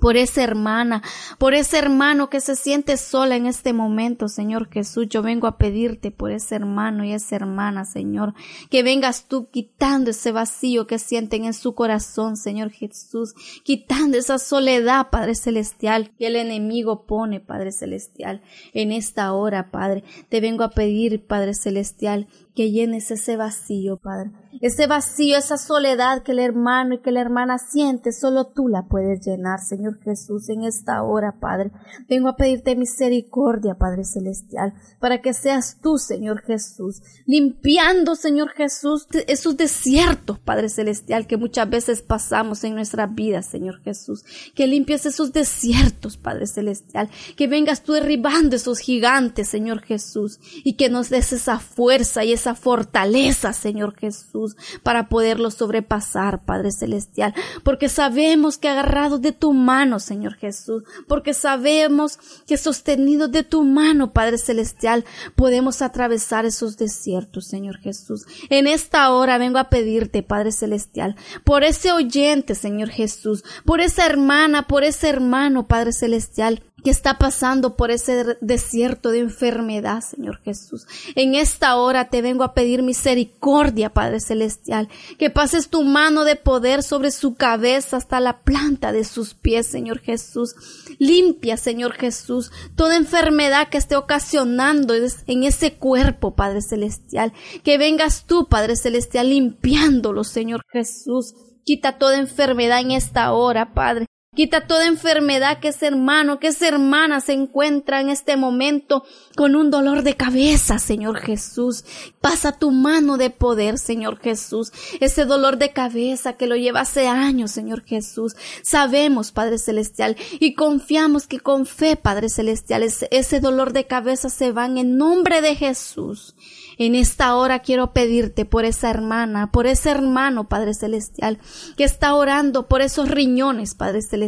por 0.00 0.16
esa 0.16 0.42
hermana, 0.44 1.02
por 1.38 1.54
ese 1.54 1.78
hermano 1.78 2.30
que 2.30 2.40
se 2.40 2.56
siente 2.56 2.96
sola 2.96 3.36
en 3.36 3.46
este 3.46 3.72
momento, 3.72 4.28
Señor 4.28 4.68
Jesús. 4.70 5.08
Yo 5.08 5.22
vengo 5.22 5.46
a 5.46 5.58
pedirte 5.58 6.10
por 6.10 6.30
ese 6.30 6.54
hermano 6.54 7.04
y 7.04 7.12
esa 7.12 7.36
hermana, 7.36 7.84
Señor, 7.84 8.34
que 8.70 8.82
vengas 8.82 9.26
tú 9.26 9.48
quitando 9.50 10.10
ese 10.10 10.30
vacío 10.30 10.86
que 10.86 10.98
sienten 10.98 11.44
en 11.44 11.54
su 11.54 11.74
corazón, 11.74 12.36
Señor 12.36 12.70
Jesús, 12.70 13.34
quitando 13.64 14.18
esa 14.18 14.38
soledad, 14.38 15.08
Padre 15.10 15.34
Celestial, 15.34 16.12
que 16.16 16.28
el 16.28 16.36
enemigo 16.36 17.06
pone, 17.06 17.40
Padre 17.40 17.72
Celestial, 17.72 18.42
en 18.74 18.92
esta 18.92 19.32
hora, 19.32 19.70
Padre. 19.70 20.04
Te 20.28 20.40
vengo 20.40 20.64
a 20.64 20.70
pedir, 20.70 21.26
Padre 21.26 21.54
Celestial, 21.54 22.28
que 22.58 22.72
llenes 22.72 23.12
ese 23.12 23.36
vacío, 23.36 23.98
Padre. 23.98 24.32
Ese 24.60 24.88
vacío, 24.88 25.38
esa 25.38 25.56
soledad 25.56 26.24
que 26.24 26.32
el 26.32 26.40
hermano 26.40 26.94
y 26.94 26.98
que 26.98 27.12
la 27.12 27.20
hermana 27.20 27.58
siente, 27.58 28.10
solo 28.10 28.46
tú 28.46 28.66
la 28.66 28.88
puedes 28.88 29.24
llenar, 29.24 29.60
Señor 29.60 30.00
Jesús, 30.00 30.48
en 30.48 30.64
esta 30.64 31.04
hora, 31.04 31.36
Padre. 31.38 31.70
Vengo 32.08 32.28
a 32.28 32.34
pedirte 32.36 32.74
misericordia, 32.74 33.76
Padre 33.76 34.04
Celestial, 34.04 34.74
para 34.98 35.22
que 35.22 35.34
seas 35.34 35.78
tú, 35.80 35.98
Señor 35.98 36.42
Jesús, 36.42 37.00
limpiando, 37.26 38.16
Señor 38.16 38.48
Jesús, 38.48 39.06
esos 39.28 39.56
desiertos, 39.56 40.40
Padre 40.40 40.68
Celestial, 40.68 41.28
que 41.28 41.36
muchas 41.36 41.70
veces 41.70 42.02
pasamos 42.02 42.64
en 42.64 42.74
nuestras 42.74 43.14
vidas, 43.14 43.46
Señor 43.46 43.80
Jesús. 43.82 44.24
Que 44.56 44.66
limpies 44.66 45.06
esos 45.06 45.32
desiertos, 45.32 46.16
Padre 46.16 46.48
Celestial. 46.48 47.08
Que 47.36 47.46
vengas 47.46 47.84
tú 47.84 47.92
derribando 47.92 48.56
esos 48.56 48.80
gigantes, 48.80 49.46
Señor 49.48 49.82
Jesús, 49.82 50.40
y 50.64 50.72
que 50.72 50.88
nos 50.88 51.10
des 51.10 51.32
esa 51.32 51.60
fuerza 51.60 52.24
y 52.24 52.32
esa 52.32 52.47
fortaleza, 52.54 53.52
Señor 53.52 53.96
Jesús, 53.96 54.56
para 54.82 55.08
poderlo 55.08 55.50
sobrepasar, 55.50 56.44
Padre 56.44 56.72
Celestial, 56.72 57.34
porque 57.62 57.88
sabemos 57.88 58.58
que 58.58 58.68
agarrados 58.68 59.20
de 59.20 59.32
tu 59.32 59.52
mano, 59.52 60.00
Señor 60.00 60.34
Jesús, 60.34 60.84
porque 61.06 61.34
sabemos 61.34 62.18
que 62.46 62.56
sostenidos 62.56 63.30
de 63.30 63.42
tu 63.42 63.64
mano, 63.64 64.12
Padre 64.12 64.38
Celestial, 64.38 65.04
podemos 65.34 65.82
atravesar 65.82 66.44
esos 66.44 66.76
desiertos, 66.76 67.46
Señor 67.46 67.78
Jesús. 67.78 68.26
En 68.50 68.66
esta 68.66 69.10
hora 69.12 69.38
vengo 69.38 69.58
a 69.58 69.70
pedirte, 69.70 70.22
Padre 70.22 70.52
Celestial, 70.52 71.16
por 71.44 71.64
ese 71.64 71.92
oyente, 71.92 72.54
Señor 72.54 72.90
Jesús, 72.90 73.44
por 73.64 73.80
esa 73.80 74.06
hermana, 74.06 74.66
por 74.66 74.84
ese 74.84 75.08
hermano, 75.08 75.66
Padre 75.66 75.92
Celestial, 75.92 76.62
que 76.84 76.90
está 76.90 77.18
pasando 77.18 77.76
por 77.76 77.90
ese 77.90 78.38
desierto 78.40 79.10
de 79.10 79.20
enfermedad, 79.20 80.00
Señor 80.00 80.40
Jesús. 80.42 80.86
En 81.16 81.34
esta 81.34 81.76
hora 81.76 82.08
te 82.08 82.22
vengo 82.22 82.37
a 82.44 82.54
pedir 82.54 82.82
misericordia, 82.82 83.92
Padre 83.92 84.20
Celestial, 84.20 84.88
que 85.18 85.30
pases 85.30 85.68
tu 85.68 85.82
mano 85.84 86.24
de 86.24 86.36
poder 86.36 86.82
sobre 86.82 87.10
su 87.10 87.34
cabeza 87.34 87.96
hasta 87.96 88.20
la 88.20 88.40
planta 88.42 88.92
de 88.92 89.04
sus 89.04 89.34
pies, 89.34 89.66
Señor 89.66 90.00
Jesús. 90.00 90.54
Limpia, 90.98 91.56
Señor 91.56 91.92
Jesús, 91.92 92.50
toda 92.76 92.96
enfermedad 92.96 93.68
que 93.68 93.78
esté 93.78 93.96
ocasionando 93.96 94.94
en 94.94 95.44
ese 95.44 95.74
cuerpo, 95.74 96.34
Padre 96.34 96.62
Celestial. 96.62 97.32
Que 97.62 97.78
vengas 97.78 98.24
tú, 98.26 98.48
Padre 98.48 98.76
Celestial, 98.76 99.30
limpiándolo, 99.30 100.24
Señor 100.24 100.62
Jesús. 100.72 101.34
Quita 101.64 101.98
toda 101.98 102.18
enfermedad 102.18 102.80
en 102.80 102.92
esta 102.92 103.32
hora, 103.32 103.74
Padre 103.74 104.06
Quita 104.38 104.68
toda 104.68 104.86
enfermedad 104.86 105.58
que 105.58 105.66
ese 105.66 105.88
hermano, 105.88 106.38
que 106.38 106.46
esa 106.46 106.68
hermana 106.68 107.20
se 107.20 107.32
encuentra 107.32 108.00
en 108.00 108.08
este 108.08 108.36
momento 108.36 109.02
con 109.34 109.56
un 109.56 109.72
dolor 109.72 110.04
de 110.04 110.14
cabeza, 110.14 110.78
Señor 110.78 111.18
Jesús. 111.18 111.84
Pasa 112.20 112.52
tu 112.52 112.70
mano 112.70 113.16
de 113.16 113.30
poder, 113.30 113.78
Señor 113.78 114.20
Jesús. 114.20 114.70
Ese 115.00 115.24
dolor 115.24 115.58
de 115.58 115.72
cabeza 115.72 116.34
que 116.34 116.46
lo 116.46 116.54
lleva 116.54 116.82
hace 116.82 117.08
años, 117.08 117.50
Señor 117.50 117.82
Jesús. 117.82 118.36
Sabemos, 118.62 119.32
Padre 119.32 119.58
Celestial, 119.58 120.16
y 120.38 120.54
confiamos 120.54 121.26
que 121.26 121.40
con 121.40 121.66
fe, 121.66 121.96
Padre 121.96 122.28
Celestial, 122.28 122.84
ese, 122.84 123.40
dolor 123.40 123.72
de 123.72 123.88
cabeza 123.88 124.28
se 124.30 124.52
van 124.52 124.78
en 124.78 124.98
nombre 124.98 125.40
de 125.40 125.56
Jesús. 125.56 126.36
En 126.80 126.94
esta 126.94 127.34
hora 127.34 127.58
quiero 127.58 127.92
pedirte 127.92 128.44
por 128.44 128.64
esa 128.64 128.88
hermana, 128.88 129.50
por 129.50 129.66
ese 129.66 129.90
hermano, 129.90 130.48
Padre 130.48 130.74
Celestial, 130.74 131.40
que 131.76 131.82
está 131.82 132.14
orando 132.14 132.68
por 132.68 132.82
esos 132.82 133.08
riñones, 133.08 133.74
Padre 133.74 134.00
Celestial, 134.00 134.27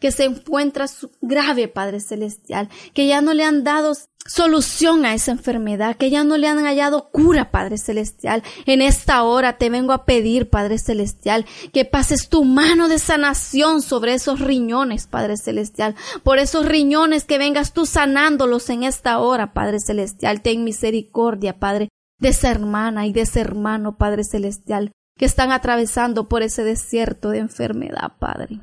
que 0.00 0.12
se 0.12 0.24
encuentra 0.24 0.86
grave, 1.20 1.68
Padre 1.68 2.00
Celestial, 2.00 2.68
que 2.94 3.06
ya 3.06 3.20
no 3.20 3.34
le 3.34 3.44
han 3.44 3.64
dado 3.64 3.94
solución 4.26 5.04
a 5.04 5.14
esa 5.14 5.32
enfermedad, 5.32 5.96
que 5.96 6.10
ya 6.10 6.24
no 6.24 6.36
le 6.36 6.46
han 6.46 6.62
hallado 6.64 7.10
cura, 7.10 7.50
Padre 7.50 7.78
Celestial. 7.78 8.42
En 8.66 8.82
esta 8.82 9.22
hora 9.22 9.56
te 9.56 9.70
vengo 9.70 9.92
a 9.92 10.04
pedir, 10.04 10.50
Padre 10.50 10.78
Celestial, 10.78 11.46
que 11.72 11.84
pases 11.84 12.28
tu 12.28 12.44
mano 12.44 12.88
de 12.88 12.98
sanación 12.98 13.82
sobre 13.82 14.14
esos 14.14 14.40
riñones, 14.40 15.06
Padre 15.06 15.36
Celestial. 15.36 15.94
Por 16.22 16.38
esos 16.38 16.66
riñones 16.66 17.24
que 17.24 17.38
vengas 17.38 17.72
tú 17.72 17.86
sanándolos 17.86 18.68
en 18.70 18.82
esta 18.82 19.18
hora, 19.18 19.52
Padre 19.52 19.78
Celestial. 19.80 20.42
Ten 20.42 20.64
misericordia, 20.64 21.58
Padre, 21.58 21.88
de 22.18 22.28
esa 22.28 22.50
hermana 22.50 23.06
y 23.06 23.12
de 23.12 23.22
ese 23.22 23.40
hermano, 23.40 23.96
Padre 23.96 24.24
Celestial, 24.24 24.92
que 25.16 25.24
están 25.24 25.50
atravesando 25.50 26.28
por 26.28 26.42
ese 26.42 26.62
desierto 26.62 27.30
de 27.30 27.38
enfermedad, 27.38 28.12
Padre. 28.18 28.60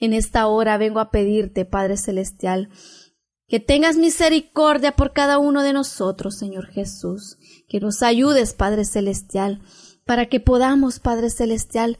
En 0.00 0.12
esta 0.12 0.46
hora 0.46 0.78
vengo 0.78 1.00
a 1.00 1.10
pedirte, 1.10 1.64
Padre 1.64 1.96
Celestial, 1.96 2.68
que 3.48 3.60
tengas 3.60 3.96
misericordia 3.96 4.92
por 4.92 5.12
cada 5.12 5.38
uno 5.38 5.62
de 5.62 5.72
nosotros, 5.72 6.36
Señor 6.36 6.66
Jesús. 6.66 7.38
Que 7.68 7.80
nos 7.80 8.02
ayudes, 8.02 8.54
Padre 8.54 8.84
Celestial, 8.84 9.60
para 10.04 10.26
que 10.26 10.40
podamos, 10.40 10.98
Padre 10.98 11.30
Celestial, 11.30 11.98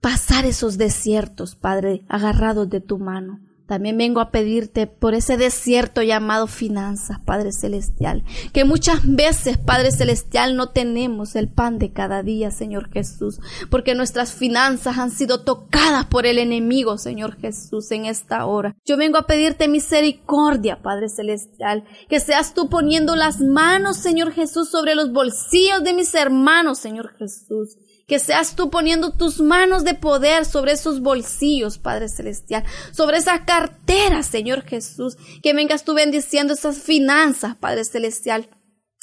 pasar 0.00 0.44
esos 0.44 0.76
desiertos, 0.76 1.54
Padre, 1.54 2.04
agarrados 2.08 2.68
de 2.68 2.80
tu 2.80 2.98
mano. 2.98 3.40
También 3.66 3.96
vengo 3.96 4.20
a 4.20 4.30
pedirte 4.30 4.86
por 4.86 5.14
ese 5.14 5.38
desierto 5.38 6.02
llamado 6.02 6.46
finanzas, 6.46 7.18
Padre 7.24 7.50
Celestial, 7.50 8.22
que 8.52 8.64
muchas 8.64 9.00
veces, 9.04 9.56
Padre 9.56 9.90
Celestial, 9.90 10.54
no 10.54 10.68
tenemos 10.68 11.34
el 11.34 11.48
pan 11.48 11.78
de 11.78 11.90
cada 11.90 12.22
día, 12.22 12.50
Señor 12.50 12.90
Jesús, 12.92 13.40
porque 13.70 13.94
nuestras 13.94 14.34
finanzas 14.34 14.98
han 14.98 15.10
sido 15.10 15.44
tocadas 15.44 16.04
por 16.06 16.26
el 16.26 16.38
enemigo, 16.38 16.98
Señor 16.98 17.36
Jesús, 17.36 17.90
en 17.90 18.04
esta 18.04 18.44
hora. 18.44 18.76
Yo 18.84 18.98
vengo 18.98 19.16
a 19.16 19.26
pedirte 19.26 19.66
misericordia, 19.66 20.82
Padre 20.82 21.08
Celestial, 21.08 21.84
que 22.10 22.20
seas 22.20 22.52
tú 22.52 22.68
poniendo 22.68 23.16
las 23.16 23.40
manos, 23.40 23.96
Señor 23.96 24.32
Jesús, 24.32 24.68
sobre 24.68 24.94
los 24.94 25.10
bolsillos 25.10 25.82
de 25.82 25.94
mis 25.94 26.14
hermanos, 26.14 26.78
Señor 26.78 27.14
Jesús 27.16 27.78
que 28.06 28.18
seas 28.18 28.54
tú 28.56 28.70
poniendo 28.70 29.12
tus 29.12 29.40
manos 29.40 29.84
de 29.84 29.94
poder 29.94 30.44
sobre 30.44 30.72
esos 30.72 31.00
bolsillos, 31.00 31.78
Padre 31.78 32.08
Celestial, 32.08 32.64
sobre 32.92 33.18
esa 33.18 33.44
cartera, 33.44 34.22
Señor 34.22 34.62
Jesús, 34.62 35.16
que 35.42 35.54
vengas 35.54 35.84
tú 35.84 35.94
bendiciendo 35.94 36.52
esas 36.54 36.78
finanzas, 36.78 37.56
Padre 37.56 37.84
Celestial 37.84 38.48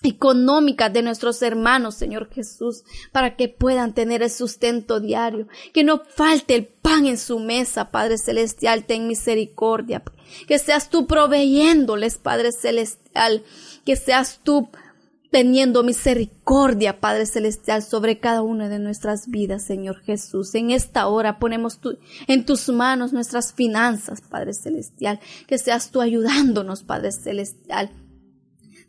económicas 0.04 0.92
de 0.92 1.04
nuestros 1.04 1.42
hermanos, 1.42 1.96
Señor 1.96 2.30
Jesús, 2.32 2.84
para 3.12 3.36
que 3.36 3.50
puedan 3.50 3.94
tener 3.94 4.24
el 4.24 4.32
sustento 4.32 5.00
diario, 5.00 5.48
que 5.74 5.84
no 5.84 6.04
falte 6.04 6.56
el 6.56 6.66
pan 6.66 7.06
en 7.06 7.18
su 7.18 7.40
mesa, 7.40 7.92
Padre 7.92 8.18
Celestial, 8.18 8.86
ten 8.86 9.08
misericordia, 9.08 10.04
que 10.48 10.58
seas 10.58 10.90
tú 10.90 11.06
proveyéndoles, 11.06 12.18
Padre 12.18 12.52
Celestial, 12.52 13.44
que 13.86 13.96
seas 13.96 14.40
tú 14.44 14.70
teniendo 15.32 15.82
misericordia, 15.82 17.00
Padre 17.00 17.26
Celestial, 17.26 17.82
sobre 17.82 18.20
cada 18.20 18.42
una 18.42 18.68
de 18.68 18.80
nuestras 18.80 19.30
vidas, 19.30 19.64
Señor 19.64 20.02
Jesús. 20.02 20.54
En 20.56 20.72
esta 20.72 21.08
hora 21.08 21.40
ponemos 21.40 21.80
en 22.28 22.46
tus 22.46 22.68
manos 22.68 23.14
nuestras 23.14 23.54
finanzas, 23.54 24.20
Padre 24.22 24.54
Celestial, 24.54 25.22
que 25.48 25.58
seas 25.58 25.90
tú 25.90 26.02
ayudándonos, 26.02 26.84
Padre 26.84 27.14
Celestial, 27.14 27.90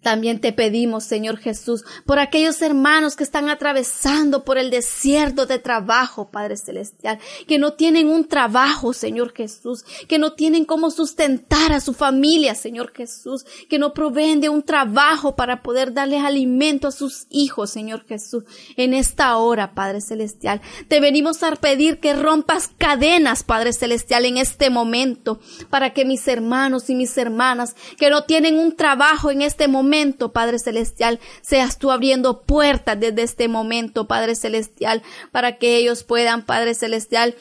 también 0.03 0.41
te 0.41 0.53
pedimos, 0.53 1.05
Señor 1.05 1.39
Jesús, 1.39 1.85
por 2.05 2.19
aquellos 2.19 2.61
hermanos 2.61 3.15
que 3.15 3.25
están 3.25 3.49
atravesando 3.49 4.45
por 4.45 4.59
el 4.59 4.71
desierto 4.71 5.47
de 5.47 5.59
trabajo, 5.59 6.31
Padre 6.31 6.57
Celestial, 6.57 7.19
que 7.47 7.59
no 7.59 7.75
tienen 7.75 8.09
un 8.09 8.27
trabajo, 8.27 8.93
Señor 8.93 9.33
Jesús, 9.33 9.85
que 10.09 10.19
no 10.19 10.33
tienen 10.33 10.65
cómo 10.65 10.91
sustentar 10.91 11.73
a 11.73 11.81
su 11.81 11.95
familia, 11.95 12.55
Señor 12.55 12.93
Jesús, 12.93 13.45
que 13.69 13.79
no 13.79 13.95
proveen 13.95 14.41
de 14.41 14.49
un 14.49 14.63
trabajo 14.63 15.37
para 15.37 15.63
poder 15.63 15.93
darles 15.93 16.25
alimento 16.25 16.89
a 16.89 16.93
sus 16.93 17.27
hijos, 17.31 17.71
Señor 17.71 18.05
Jesús. 18.07 18.45
En 18.77 18.95
esta 18.95 19.37
hora, 19.37 19.75
Padre 19.75 20.01
Celestial, 20.01 20.61
te 20.89 21.01
venimos 21.01 21.43
a 21.43 21.55
pedir 21.55 22.01
que 22.01 22.15
rompas 22.15 22.71
cadenas, 22.77 23.45
Padre 23.45 23.73
Celestial, 23.73 24.25
en 24.25 24.37
este 24.37 24.69
momento, 24.69 25.39
para 25.71 25.93
que 25.93 26.05
mis 26.05 26.27
hermanos 26.27 26.91
y 26.91 26.97
mis 26.97 27.17
hermanas 27.17 27.77
que 27.99 28.11
no 28.11 28.25
tienen 28.25 28.59
un 28.59 28.75
trabajo 28.75 29.31
en 29.31 29.43
este 29.43 29.69
momento, 29.69 29.92
Padre 30.33 30.59
Celestial, 30.59 31.21
seas 31.43 31.79
tú 31.79 31.91
abriendo 31.91 32.43
puertas 32.43 32.99
desde 32.99 33.23
este 33.23 33.49
momento, 33.49 34.09
Padre 34.09 34.35
Celestial, 34.35 35.03
para 35.33 35.59
que 35.59 35.77
ellos 35.77 36.03
puedan, 36.03 36.47
Padre 36.47 36.75
Celestial, 36.75 37.35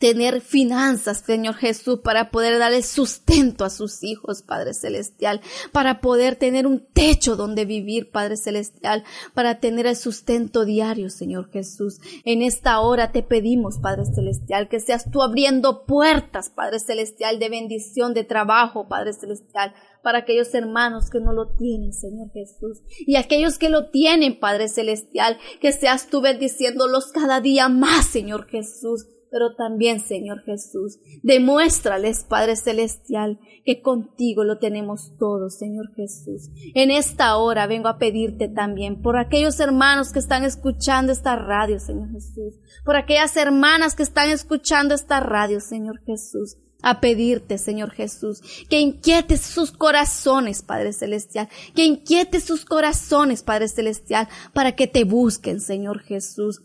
tener 0.00 0.40
finanzas, 0.40 1.18
Señor 1.18 1.56
Jesús, 1.56 2.00
para 2.02 2.30
poder 2.30 2.58
darle 2.58 2.82
sustento 2.82 3.66
a 3.66 3.70
sus 3.70 4.02
hijos, 4.02 4.40
Padre 4.42 4.72
Celestial, 4.72 5.42
para 5.72 6.00
poder 6.00 6.36
tener 6.36 6.66
un 6.66 6.86
techo 6.86 7.36
donde 7.36 7.66
vivir, 7.66 8.10
Padre 8.10 8.38
Celestial, 8.38 9.04
para 9.34 9.60
tener 9.60 9.86
el 9.86 9.96
sustento 9.96 10.64
diario, 10.64 11.10
Señor 11.10 11.50
Jesús. 11.50 11.98
En 12.24 12.40
esta 12.40 12.80
hora 12.80 13.12
te 13.12 13.22
pedimos, 13.22 13.78
Padre 13.78 14.06
Celestial, 14.06 14.70
que 14.70 14.80
seas 14.80 15.10
tú 15.10 15.20
abriendo 15.22 15.84
puertas, 15.84 16.48
Padre 16.48 16.80
Celestial, 16.80 17.38
de 17.38 17.50
bendición, 17.50 18.14
de 18.14 18.24
trabajo, 18.24 18.88
Padre 18.88 19.12
Celestial, 19.12 19.74
para 20.02 20.20
aquellos 20.20 20.54
hermanos 20.54 21.10
que 21.10 21.20
no 21.20 21.34
lo 21.34 21.54
tienen, 21.56 21.92
Señor 21.92 22.30
Jesús. 22.32 22.78
Y 23.00 23.16
aquellos 23.16 23.58
que 23.58 23.68
lo 23.68 23.90
tienen, 23.90 24.40
Padre 24.40 24.68
Celestial, 24.68 25.36
que 25.60 25.72
seas 25.72 26.06
tú 26.06 26.22
bendiciéndolos 26.22 27.12
cada 27.12 27.42
día 27.42 27.68
más, 27.68 28.06
Señor 28.06 28.46
Jesús. 28.46 29.04
Pero 29.30 29.54
también, 29.54 30.00
Señor 30.00 30.42
Jesús, 30.42 30.98
demuéstrales, 31.22 32.24
Padre 32.24 32.56
Celestial, 32.56 33.38
que 33.64 33.80
contigo 33.80 34.42
lo 34.42 34.58
tenemos 34.58 35.12
todo, 35.18 35.50
Señor 35.50 35.94
Jesús. 35.94 36.50
En 36.74 36.90
esta 36.90 37.36
hora 37.36 37.66
vengo 37.66 37.88
a 37.88 37.98
pedirte 37.98 38.48
también 38.48 39.02
por 39.02 39.16
aquellos 39.16 39.60
hermanos 39.60 40.12
que 40.12 40.18
están 40.18 40.44
escuchando 40.44 41.12
esta 41.12 41.36
radio, 41.36 41.78
Señor 41.78 42.10
Jesús, 42.10 42.58
por 42.84 42.96
aquellas 42.96 43.36
hermanas 43.36 43.94
que 43.94 44.02
están 44.02 44.30
escuchando 44.30 44.94
esta 44.94 45.20
radio, 45.20 45.60
Señor 45.60 46.00
Jesús. 46.04 46.56
A 46.82 46.98
pedirte, 46.98 47.58
Señor 47.58 47.90
Jesús, 47.90 48.40
que 48.70 48.80
inquietes 48.80 49.42
sus 49.42 49.70
corazones, 49.70 50.62
Padre 50.62 50.94
Celestial, 50.94 51.50
que 51.74 51.84
inquietes 51.84 52.44
sus 52.44 52.64
corazones, 52.64 53.42
Padre 53.42 53.68
Celestial, 53.68 54.28
para 54.54 54.74
que 54.74 54.86
te 54.86 55.04
busquen, 55.04 55.60
Señor 55.60 56.00
Jesús, 56.00 56.62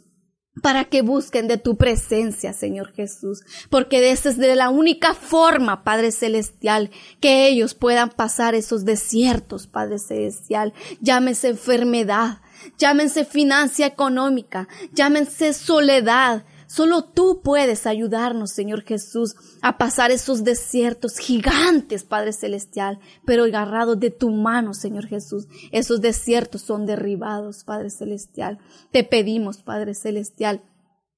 para 0.61 0.85
que 0.85 1.01
busquen 1.01 1.47
de 1.47 1.57
tu 1.57 1.75
presencia, 1.75 2.53
Señor 2.53 2.93
Jesús, 2.93 3.41
porque 3.69 4.11
esa 4.11 4.29
es 4.29 4.37
de 4.37 4.55
la 4.55 4.69
única 4.69 5.13
forma, 5.13 5.83
Padre 5.83 6.11
Celestial, 6.11 6.91
que 7.19 7.47
ellos 7.47 7.73
puedan 7.73 8.09
pasar 8.09 8.55
esos 8.55 8.85
desiertos, 8.85 9.67
Padre 9.67 9.99
Celestial, 9.99 10.73
llámese 11.01 11.49
enfermedad, 11.49 12.39
llámense 12.77 13.25
financia 13.25 13.85
económica, 13.85 14.67
llámense 14.93 15.53
soledad, 15.53 16.45
Solo 16.75 17.05
tú 17.05 17.39
puedes 17.41 17.87
ayudarnos, 17.87 18.51
Señor 18.51 18.81
Jesús, 18.83 19.37
a 19.61 19.77
pasar 19.77 20.11
esos 20.11 20.43
desiertos 20.43 21.19
gigantes, 21.19 22.03
Padre 22.03 22.33
Celestial, 22.33 22.99
pero 23.23 23.45
agarrados 23.45 23.97
de 23.97 24.09
tu 24.09 24.29
mano, 24.29 24.73
Señor 24.73 25.05
Jesús. 25.05 25.47
Esos 25.71 26.01
desiertos 26.01 26.63
son 26.63 26.85
derribados, 26.85 27.63
Padre 27.63 27.89
Celestial. 27.91 28.57
Te 28.91 29.05
pedimos, 29.05 29.63
Padre 29.63 29.93
Celestial, 29.93 30.63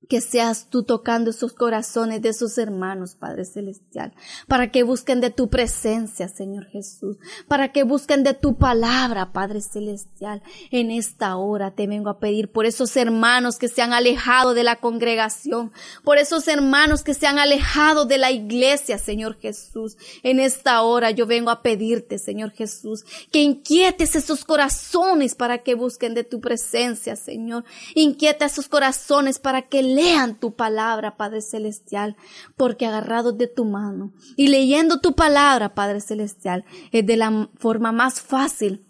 que 0.07 0.21
seas 0.21 0.69
tú 0.69 0.83
tocando 0.83 1.29
esos 1.29 1.53
corazones 1.53 2.21
de 2.21 2.29
esos 2.29 2.57
hermanos, 2.57 3.15
Padre 3.15 3.45
Celestial, 3.45 4.13
para 4.47 4.71
que 4.71 4.83
busquen 4.83 5.21
de 5.21 5.29
tu 5.29 5.49
presencia, 5.49 6.27
Señor 6.27 6.65
Jesús, 6.65 7.17
para 7.47 7.71
que 7.71 7.83
busquen 7.83 8.23
de 8.23 8.33
tu 8.33 8.57
palabra, 8.57 9.31
Padre 9.33 9.61
Celestial. 9.61 10.41
En 10.71 10.91
esta 10.91 11.35
hora 11.37 11.71
te 11.71 11.87
vengo 11.87 12.09
a 12.09 12.19
pedir 12.19 12.51
por 12.51 12.65
esos 12.65 12.95
hermanos 12.95 13.57
que 13.57 13.67
se 13.67 13.81
han 13.81 13.93
alejado 13.93 14.53
de 14.53 14.63
la 14.63 14.77
congregación, 14.77 15.71
por 16.03 16.17
esos 16.17 16.47
hermanos 16.47 17.03
que 17.03 17.13
se 17.13 17.27
han 17.27 17.39
alejado 17.39 18.05
de 18.05 18.17
la 18.17 18.31
iglesia, 18.31 18.97
Señor 18.97 19.37
Jesús. 19.39 19.97
En 20.23 20.39
esta 20.39 20.81
hora 20.81 21.11
yo 21.11 21.25
vengo 21.25 21.49
a 21.49 21.61
pedirte, 21.61 22.17
Señor 22.17 22.51
Jesús, 22.51 23.03
que 23.31 23.41
inquietes 23.41 24.15
esos 24.15 24.45
corazones 24.45 25.35
para 25.35 25.59
que 25.59 25.75
busquen 25.75 26.13
de 26.13 26.23
tu 26.23 26.39
presencia, 26.39 27.15
Señor. 27.15 27.63
Inquieta 27.95 28.45
esos 28.45 28.67
corazones 28.67 29.39
para 29.39 29.63
que 29.63 29.83
lean 29.97 30.39
tu 30.39 30.55
palabra, 30.55 31.17
Padre 31.17 31.41
Celestial, 31.41 32.15
porque 32.55 32.85
agarrados 32.85 33.37
de 33.37 33.47
tu 33.47 33.65
mano 33.65 34.13
y 34.35 34.47
leyendo 34.47 35.01
tu 35.01 35.13
palabra, 35.15 35.73
Padre 35.73 36.01
Celestial, 36.01 36.65
es 36.91 37.05
de 37.05 37.17
la 37.17 37.49
forma 37.55 37.91
más 37.91 38.21
fácil 38.21 38.85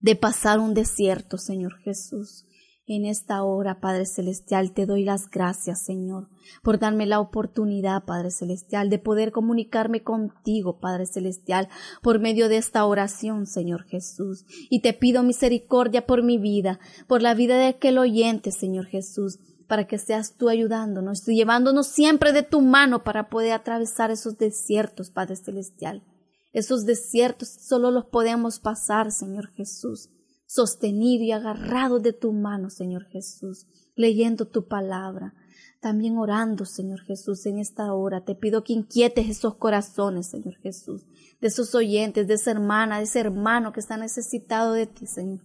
de 0.00 0.16
pasar 0.16 0.58
un 0.58 0.72
desierto, 0.72 1.36
Señor 1.36 1.78
Jesús. 1.80 2.46
En 2.88 3.04
esta 3.04 3.42
hora, 3.42 3.80
Padre 3.80 4.06
Celestial, 4.06 4.72
te 4.72 4.86
doy 4.86 5.02
las 5.02 5.28
gracias, 5.28 5.84
Señor, 5.84 6.28
por 6.62 6.78
darme 6.78 7.04
la 7.04 7.18
oportunidad, 7.18 8.04
Padre 8.04 8.30
Celestial, 8.30 8.88
de 8.90 9.00
poder 9.00 9.32
comunicarme 9.32 10.04
contigo, 10.04 10.78
Padre 10.78 11.06
Celestial, 11.06 11.68
por 12.00 12.20
medio 12.20 12.48
de 12.48 12.58
esta 12.58 12.86
oración, 12.86 13.46
Señor 13.46 13.82
Jesús. 13.86 14.44
Y 14.70 14.82
te 14.82 14.92
pido 14.92 15.24
misericordia 15.24 16.06
por 16.06 16.22
mi 16.22 16.38
vida, 16.38 16.78
por 17.08 17.22
la 17.22 17.34
vida 17.34 17.58
de 17.58 17.66
aquel 17.66 17.98
oyente, 17.98 18.52
Señor 18.52 18.86
Jesús, 18.86 19.40
para 19.66 19.86
que 19.86 19.98
seas 19.98 20.34
tú 20.36 20.48
ayudándonos 20.48 21.26
y 21.28 21.36
llevándonos 21.36 21.86
siempre 21.88 22.32
de 22.32 22.42
tu 22.42 22.60
mano 22.60 23.04
para 23.04 23.28
poder 23.28 23.52
atravesar 23.52 24.10
esos 24.10 24.38
desiertos, 24.38 25.10
Padre 25.10 25.36
Celestial. 25.36 26.02
Esos 26.52 26.86
desiertos 26.86 27.48
solo 27.48 27.90
los 27.90 28.06
podemos 28.06 28.60
pasar, 28.60 29.12
Señor 29.12 29.48
Jesús 29.52 30.10
sostenido 30.46 31.24
y 31.24 31.32
agarrado 31.32 31.98
de 31.98 32.12
tu 32.12 32.32
mano, 32.32 32.70
Señor 32.70 33.04
Jesús, 33.06 33.66
leyendo 33.94 34.46
tu 34.46 34.66
palabra, 34.66 35.34
también 35.80 36.16
orando, 36.18 36.64
Señor 36.64 37.00
Jesús, 37.02 37.44
en 37.46 37.58
esta 37.58 37.92
hora. 37.92 38.24
Te 38.24 38.34
pido 38.34 38.64
que 38.64 38.72
inquietes 38.72 39.28
esos 39.28 39.56
corazones, 39.56 40.28
Señor 40.28 40.56
Jesús, 40.56 41.04
de 41.40 41.48
esos 41.48 41.74
oyentes, 41.74 42.26
de 42.26 42.34
esa 42.34 42.52
hermana, 42.52 42.98
de 42.98 43.04
ese 43.04 43.20
hermano 43.20 43.72
que 43.72 43.80
está 43.80 43.96
necesitado 43.96 44.72
de 44.72 44.86
ti, 44.86 45.06
Señor. 45.06 45.44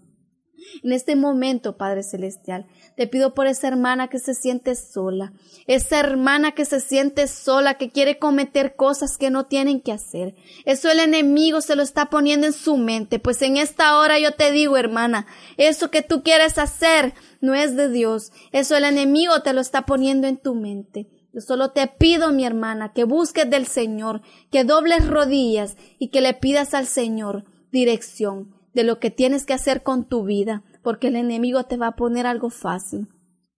En 0.83 0.91
este 0.91 1.15
momento, 1.15 1.77
Padre 1.77 2.03
Celestial, 2.03 2.65
te 2.95 3.07
pido 3.07 3.33
por 3.33 3.47
esa 3.47 3.67
hermana 3.67 4.07
que 4.07 4.19
se 4.19 4.33
siente 4.33 4.75
sola, 4.75 5.33
esa 5.67 5.99
hermana 5.99 6.51
que 6.51 6.65
se 6.65 6.79
siente 6.79 7.27
sola, 7.27 7.75
que 7.75 7.89
quiere 7.89 8.19
cometer 8.19 8.75
cosas 8.75 9.17
que 9.17 9.29
no 9.29 9.45
tienen 9.45 9.81
que 9.81 9.91
hacer. 9.91 10.35
Eso 10.65 10.89
el 10.89 10.99
enemigo 10.99 11.61
se 11.61 11.75
lo 11.75 11.83
está 11.83 12.09
poniendo 12.09 12.47
en 12.47 12.53
su 12.53 12.77
mente, 12.77 13.19
pues 13.19 13.41
en 13.41 13.57
esta 13.57 13.97
hora 13.97 14.19
yo 14.19 14.33
te 14.33 14.51
digo, 14.51 14.77
hermana, 14.77 15.27
eso 15.57 15.91
que 15.91 16.01
tú 16.01 16.23
quieres 16.23 16.57
hacer 16.57 17.13
no 17.41 17.53
es 17.55 17.75
de 17.75 17.89
Dios, 17.89 18.31
eso 18.51 18.75
el 18.75 18.83
enemigo 18.83 19.41
te 19.41 19.53
lo 19.53 19.61
está 19.61 19.85
poniendo 19.85 20.27
en 20.27 20.37
tu 20.37 20.55
mente. 20.55 21.07
Yo 21.33 21.39
solo 21.39 21.71
te 21.71 21.87
pido, 21.87 22.31
mi 22.33 22.45
hermana, 22.45 22.91
que 22.91 23.05
busques 23.05 23.49
del 23.49 23.65
Señor, 23.65 24.21
que 24.51 24.65
dobles 24.65 25.07
rodillas 25.07 25.77
y 25.97 26.09
que 26.09 26.19
le 26.19 26.33
pidas 26.33 26.73
al 26.73 26.87
Señor 26.87 27.45
dirección 27.71 28.60
de 28.73 28.83
lo 28.83 28.99
que 28.99 29.11
tienes 29.11 29.45
que 29.45 29.53
hacer 29.53 29.83
con 29.83 30.07
tu 30.07 30.23
vida, 30.23 30.63
porque 30.83 31.07
el 31.07 31.15
enemigo 31.15 31.63
te 31.65 31.77
va 31.77 31.87
a 31.87 31.95
poner 31.95 32.25
algo 32.25 32.49
fácil. 32.49 33.09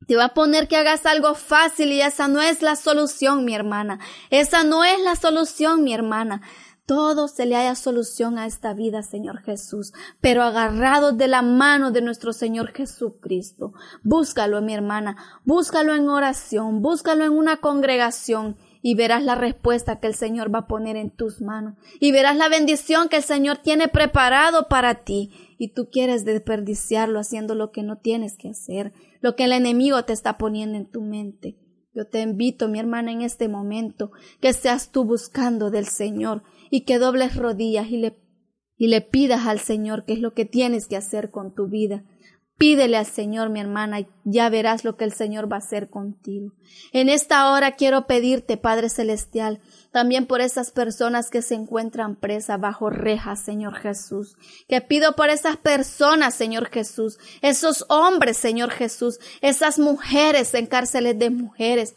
Te 0.08 0.16
va 0.16 0.26
a 0.26 0.34
poner 0.34 0.68
que 0.68 0.76
hagas 0.76 1.06
algo 1.06 1.34
fácil 1.34 1.92
y 1.92 2.02
esa 2.02 2.28
no 2.28 2.42
es 2.42 2.62
la 2.62 2.76
solución, 2.76 3.46
mi 3.46 3.56
hermana. 3.56 4.00
Esa 4.30 4.64
no 4.64 4.84
es 4.84 5.00
la 5.02 5.16
solución, 5.16 5.84
mi 5.84 5.94
hermana. 5.94 6.42
Todo 6.86 7.30
se 7.30 7.46
le 7.46 7.56
haya 7.56 7.76
solución 7.76 8.38
a 8.38 8.46
esta 8.46 8.74
vida, 8.74 9.04
Señor 9.04 9.42
Jesús, 9.44 9.94
pero 10.20 10.44
agarrados 10.44 11.18
de 11.18 11.30
la 11.30 11.42
mano 11.42 11.92
de 11.92 12.02
nuestro 12.02 12.34
Señor 12.34 12.74
Jesucristo. 12.74 13.72
Búscalo, 14.04 14.62
mi 14.62 14.74
hermana, 14.74 15.16
búscalo 15.46 15.96
en 15.96 16.10
oración, 16.10 16.82
búscalo 16.82 17.24
en 17.24 17.32
una 17.32 17.58
congregación 17.58 18.58
y 18.86 18.96
verás 18.96 19.24
la 19.24 19.36
respuesta 19.36 20.02
que 20.02 20.08
el 20.08 20.14
Señor 20.14 20.54
va 20.54 20.60
a 20.60 20.68
poner 20.68 20.98
en 20.98 21.10
tus 21.10 21.42
manos. 21.42 21.76
Y 22.02 22.12
verás 22.12 22.36
la 22.36 22.50
bendición 22.50 23.08
que 23.08 23.16
el 23.16 23.24
Señor 23.24 23.60
tiene 23.60 23.88
preparado 23.88 24.68
para 24.68 25.06
ti. 25.06 25.32
Y 25.58 25.70
tú 25.70 25.90
quieres 25.90 26.26
desperdiciarlo 26.26 27.18
haciendo 27.18 27.56
lo 27.56 27.72
que 27.72 27.82
no 27.82 28.00
tienes 28.00 28.38
que 28.38 28.50
hacer, 28.50 28.92
lo 29.22 29.38
que 29.38 29.46
el 29.46 29.54
enemigo 29.54 30.04
te 30.04 30.12
está 30.12 30.38
poniendo 30.38 30.78
en 30.78 30.92
tu 30.92 31.02
mente. 31.02 31.58
Yo 31.96 32.08
te 32.08 32.22
invito, 32.22 32.68
mi 32.68 32.78
hermana, 32.78 33.14
en 33.14 33.22
este 33.22 33.48
momento, 33.48 34.12
que 34.42 34.52
seas 34.52 34.92
tú 34.92 35.06
buscando 35.06 35.72
del 35.72 35.86
Señor 35.86 36.44
y 36.70 36.82
que 36.82 37.00
dobles 37.00 37.38
rodillas 37.38 37.90
y 37.90 37.98
le, 37.98 38.18
y 38.76 38.88
le 38.88 39.00
pidas 39.00 39.48
al 39.48 39.60
Señor 39.60 40.04
qué 40.04 40.12
es 40.12 40.20
lo 40.20 40.34
que 40.34 40.44
tienes 40.44 40.90
que 40.90 40.98
hacer 40.98 41.32
con 41.32 41.56
tu 41.56 41.68
vida 41.68 42.04
Pídele 42.58 42.98
al 42.98 43.06
Señor, 43.06 43.50
mi 43.50 43.60
hermana, 43.60 44.00
y 44.00 44.08
ya 44.24 44.48
verás 44.50 44.84
lo 44.84 44.96
que 44.96 45.04
el 45.04 45.12
Señor 45.12 45.52
va 45.52 45.58
a 45.58 45.60
hacer 45.60 45.90
contigo. 45.90 46.54
En 46.92 47.10
esta 47.10 47.52
hora 47.52 47.76
quiero 47.76 48.06
pedirte, 48.06 48.58
Padre 48.58 48.90
Celestial, 48.90 49.60
también 49.92 50.28
por 50.28 50.40
esas 50.40 50.72
personas 50.72 51.30
que 51.30 51.42
se 51.42 51.56
encuentran 51.56 52.16
presas 52.16 52.60
bajo 52.60 52.90
rejas, 52.90 53.44
Señor 53.44 53.76
Jesús. 53.76 54.36
Que 54.68 54.82
pido 54.82 55.16
por 55.16 55.30
esas 55.30 55.58
personas, 55.58 56.36
Señor 56.36 56.68
Jesús, 56.68 57.18
esos 57.42 57.86
hombres, 57.90 58.38
Señor 58.38 58.70
Jesús, 58.72 59.20
esas 59.42 59.80
mujeres 59.80 60.54
en 60.54 60.68
cárceles 60.68 61.18
de 61.18 61.32
mujeres, 61.32 61.96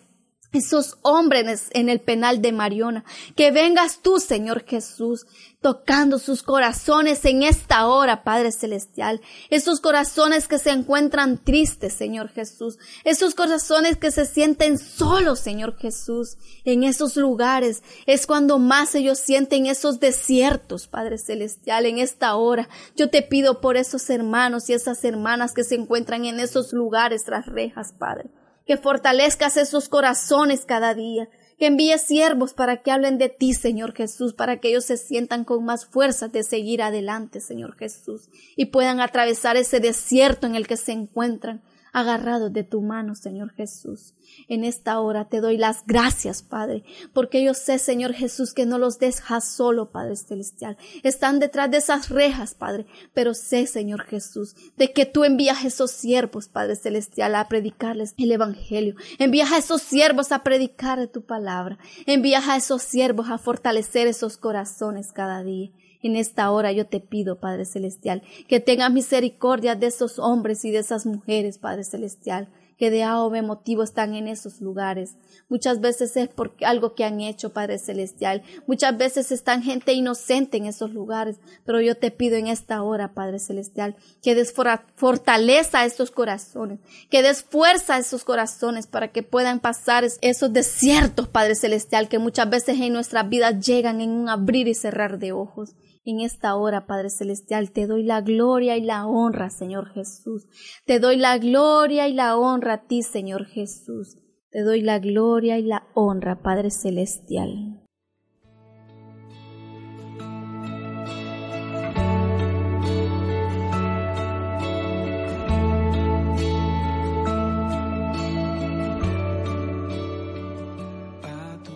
esos 0.52 0.98
hombres 1.02 1.68
en 1.72 1.88
el 1.88 2.00
penal 2.00 2.40
de 2.42 2.52
Mariona. 2.52 3.04
Que 3.35 3.50
vengas 3.50 4.00
tú, 4.02 4.18
Señor 4.18 4.64
Jesús, 4.66 5.26
tocando 5.61 6.18
sus 6.18 6.42
corazones 6.42 7.24
en 7.24 7.42
esta 7.42 7.87
hora, 7.87 8.22
Padre 8.22 8.52
Celestial. 8.52 9.20
Esos 9.50 9.80
corazones 9.80 10.48
que 10.48 10.59
se 10.59 10.70
encuentran 10.70 11.38
tristes, 11.42 11.92
Señor 11.92 12.28
Jesús. 12.28 12.78
Esos 13.04 13.35
corazones 13.35 13.96
que 13.96 14.11
se 14.11 14.26
sienten 14.26 14.78
solos, 14.78 15.40
Señor 15.40 15.76
Jesús. 15.76 16.37
En 16.64 16.85
esos 16.85 17.16
lugares 17.16 17.82
es 18.06 18.26
cuando 18.26 18.59
más 18.59 18.94
ellos 18.94 19.18
sienten 19.18 19.66
esos 19.66 19.98
desiertos, 20.00 20.87
Padre 20.87 21.18
Celestial, 21.18 21.87
en 21.87 21.98
esta 21.98 22.37
hora. 22.37 22.68
Yo 22.94 23.11
te 23.11 23.22
pido 23.22 23.61
por 23.61 23.76
esos 23.76 24.09
hermanos 24.11 24.70
y 24.70 24.74
esas 24.74 25.04
hermanas 25.04 25.52
que 25.52 25.64
se 25.64 25.74
encuentran 25.74 26.24
en 26.24 26.40
esos 26.40 26.72
lugares 26.72 27.24
tras 27.24 27.46
rejas, 27.46 27.92
Padre 27.92 28.30
que 28.66 28.76
fortalezcas 28.76 29.57
esos 29.57 29.88
corazones 29.88 30.64
cada 30.66 30.94
día, 30.94 31.29
que 31.59 31.66
envíes 31.66 32.02
siervos 32.02 32.52
para 32.52 32.83
que 32.83 32.90
hablen 32.90 33.16
de 33.16 33.29
ti, 33.29 33.55
Señor 33.55 33.94
Jesús, 33.94 34.35
para 34.35 34.59
que 34.59 34.68
ellos 34.68 34.85
se 34.85 34.96
sientan 34.96 35.44
con 35.44 35.64
más 35.64 35.87
fuerza 35.87 36.29
de 36.29 36.42
seguir 36.42 36.83
adelante, 36.83 37.40
Señor 37.40 37.76
Jesús, 37.76 38.29
y 38.57 38.66
puedan 38.66 39.00
atravesar 39.00 39.57
ese 39.57 39.81
desierto 39.81 40.46
en 40.46 40.55
el 40.55 40.66
que 40.66 40.76
se 40.76 40.92
encuentran, 40.92 41.62
agarrados 41.96 42.52
de 42.52 42.62
tu 42.62 42.82
mano, 42.82 43.14
Señor 43.14 43.54
Jesús. 43.54 44.12
En 44.48 44.64
esta 44.64 45.00
hora 45.00 45.30
te 45.30 45.40
doy 45.40 45.56
las 45.56 45.87
gracias, 45.87 46.42
Padre, 46.42 46.85
porque 47.14 47.42
yo 47.42 47.54
sé, 47.54 47.78
Señor 47.78 48.12
Jesús, 48.12 48.52
que 48.52 48.66
no 48.66 48.76
los 48.76 48.98
dejas 48.98 49.48
solo, 49.48 49.90
Padre 49.92 50.14
Celestial. 50.16 50.76
Están 51.02 51.38
detrás 51.38 51.70
de 51.70 51.78
esas 51.78 52.11
rejas, 52.11 52.54
Padre, 52.54 52.85
pero 53.14 53.32
sé, 53.32 53.66
Señor 53.66 54.02
Jesús, 54.04 54.54
de 54.76 54.92
que 54.92 55.06
tú 55.06 55.24
envías 55.24 55.64
a 55.64 55.68
esos 55.68 55.90
siervos, 55.90 56.48
Padre 56.48 56.76
Celestial, 56.76 57.35
a 57.35 57.48
predicarles 57.48 58.12
el 58.18 58.30
Evangelio. 58.30 58.94
Envías 59.18 59.50
a 59.52 59.56
esos 59.56 59.80
siervos 59.80 60.32
a 60.32 60.42
predicar 60.42 61.00
tu 61.09 61.22
palabra. 61.22 61.78
Envías 62.04 62.46
a 62.46 62.56
esos 62.56 62.82
siervos 62.82 63.30
a 63.30 63.38
fortalecer 63.38 64.06
esos 64.06 64.37
corazones 64.37 65.12
cada 65.12 65.42
día. 65.42 65.70
En 66.06 66.14
esta 66.14 66.52
hora 66.52 66.70
yo 66.70 66.86
te 66.86 67.00
pido, 67.00 67.40
Padre 67.40 67.64
Celestial, 67.64 68.22
que 68.46 68.60
tengas 68.60 68.92
misericordia 68.92 69.74
de 69.74 69.88
esos 69.88 70.20
hombres 70.20 70.64
y 70.64 70.70
de 70.70 70.78
esas 70.78 71.04
mujeres, 71.04 71.58
Padre 71.58 71.82
Celestial, 71.82 72.48
que 72.78 72.90
de 72.90 73.02
A 73.02 73.20
o 73.22 73.30
motivo 73.42 73.82
están 73.82 74.14
en 74.14 74.28
esos 74.28 74.60
lugares. 74.60 75.16
Muchas 75.48 75.80
veces 75.80 76.16
es 76.16 76.28
por 76.28 76.54
algo 76.64 76.94
que 76.94 77.02
han 77.02 77.20
hecho, 77.20 77.52
Padre 77.52 77.78
Celestial. 77.78 78.44
Muchas 78.68 78.96
veces 78.96 79.32
están 79.32 79.64
gente 79.64 79.94
inocente 79.94 80.58
en 80.58 80.66
esos 80.66 80.92
lugares. 80.92 81.38
Pero 81.64 81.80
yo 81.80 81.96
te 81.96 82.12
pido 82.12 82.36
en 82.36 82.46
esta 82.46 82.84
hora, 82.84 83.12
Padre 83.12 83.40
Celestial, 83.40 83.96
que 84.22 84.36
des 84.36 84.54
fortaleza 84.94 85.80
a 85.80 85.86
estos 85.86 86.12
corazones, 86.12 86.78
que 87.10 87.22
des 87.22 87.42
fuerza 87.42 87.96
a 87.96 87.98
esos 87.98 88.22
corazones 88.22 88.86
para 88.86 89.08
que 89.08 89.24
puedan 89.24 89.58
pasar 89.58 90.04
esos 90.04 90.52
desiertos, 90.52 91.26
Padre 91.26 91.56
Celestial, 91.56 92.08
que 92.08 92.20
muchas 92.20 92.48
veces 92.48 92.80
en 92.80 92.92
nuestras 92.92 93.28
vidas 93.28 93.66
llegan 93.66 94.00
en 94.00 94.10
un 94.10 94.28
abrir 94.28 94.68
y 94.68 94.74
cerrar 94.74 95.18
de 95.18 95.32
ojos. 95.32 95.74
En 96.08 96.20
esta 96.20 96.54
hora, 96.54 96.86
Padre 96.86 97.10
Celestial, 97.10 97.72
te 97.72 97.88
doy 97.88 98.04
la 98.04 98.20
gloria 98.20 98.76
y 98.76 98.80
la 98.80 99.08
honra, 99.08 99.50
Señor 99.50 99.92
Jesús. 99.92 100.46
Te 100.84 101.00
doy 101.00 101.16
la 101.16 101.36
gloria 101.38 102.06
y 102.06 102.14
la 102.14 102.36
honra 102.36 102.74
a 102.74 102.86
ti, 102.86 103.02
Señor 103.02 103.46
Jesús. 103.46 104.16
Te 104.52 104.62
doy 104.62 104.82
la 104.82 105.00
gloria 105.00 105.58
y 105.58 105.64
la 105.64 105.88
honra, 105.94 106.42
Padre 106.44 106.70
Celestial. 106.70 107.82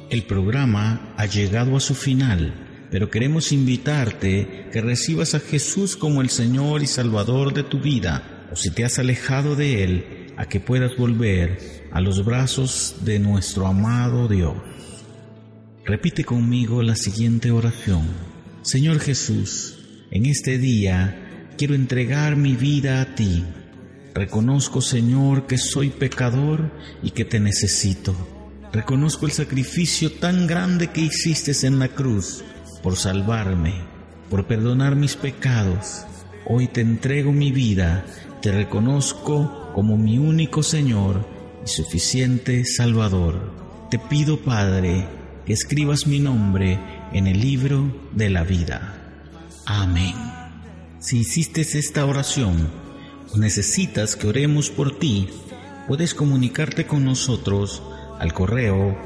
El 0.08 0.24
programa 0.24 1.14
ha 1.16 1.26
llegado 1.26 1.76
a 1.76 1.80
su 1.80 1.96
final 1.96 2.69
pero 2.90 3.09
queremos 3.09 3.53
invitarte 3.53 4.68
que 4.72 4.81
recibas 4.81 5.35
a 5.35 5.40
Jesús 5.40 5.96
como 5.96 6.20
el 6.20 6.31
Señor 6.31 6.83
y 6.83 6.87
Salvador 6.87 7.55
de 7.55 7.62
tu 7.62 7.79
vida, 7.79 8.48
o 8.53 8.57
si 8.57 8.70
te 8.70 8.85
has 8.85 8.98
alejado 8.98 9.55
de 9.55 9.85
Él, 9.85 10.05
a 10.37 10.46
que 10.46 10.59
puedas 10.59 10.96
volver 10.96 11.59
a 11.92 12.00
los 12.00 12.24
brazos 12.24 12.96
de 13.03 13.18
nuestro 13.18 13.66
amado 13.66 14.26
Dios. 14.26 14.57
Repite 15.85 16.24
conmigo 16.24 16.83
la 16.83 16.96
siguiente 16.96 17.50
oración. 17.53 18.09
Señor 18.62 19.00
Jesús, 19.00 19.79
en 20.11 20.26
este 20.26 20.59
día 20.59 21.53
quiero 21.57 21.74
entregar 21.74 22.37
mi 22.37 22.55
vida 22.55 23.00
a 23.00 23.14
ti. 23.14 23.44
Reconozco, 24.14 24.81
Señor, 24.81 25.46
que 25.46 25.59
soy 25.59 25.90
pecador 25.90 26.72
y 27.03 27.12
que 27.12 27.24
te 27.24 27.38
necesito. 27.38 28.14
Reconozco 28.72 29.26
el 29.26 29.33
sacrificio 29.33 30.12
tan 30.12 30.46
grande 30.46 30.88
que 30.88 31.00
hiciste 31.00 31.53
en 31.66 31.79
la 31.79 31.88
cruz 31.88 32.44
por 32.82 32.96
salvarme, 32.96 33.74
por 34.28 34.46
perdonar 34.46 34.96
mis 34.96 35.16
pecados. 35.16 36.04
Hoy 36.46 36.68
te 36.68 36.80
entrego 36.80 37.32
mi 37.32 37.52
vida, 37.52 38.04
te 38.40 38.52
reconozco 38.52 39.70
como 39.74 39.96
mi 39.96 40.18
único 40.18 40.62
Señor 40.62 41.26
y 41.64 41.68
suficiente 41.68 42.64
Salvador. 42.64 43.52
Te 43.90 43.98
pido, 43.98 44.38
Padre, 44.38 45.06
que 45.46 45.52
escribas 45.52 46.06
mi 46.06 46.20
nombre 46.20 46.78
en 47.12 47.26
el 47.26 47.40
libro 47.40 47.92
de 48.12 48.30
la 48.30 48.44
vida. 48.44 48.94
Amén. 49.66 50.14
Si 50.98 51.18
hiciste 51.18 51.62
esta 51.62 52.04
oración 52.04 52.70
o 53.32 53.38
necesitas 53.38 54.16
que 54.16 54.28
oremos 54.28 54.70
por 54.70 54.98
ti, 54.98 55.28
puedes 55.86 56.14
comunicarte 56.14 56.86
con 56.86 57.04
nosotros 57.04 57.82
al 58.18 58.32
correo 58.32 58.96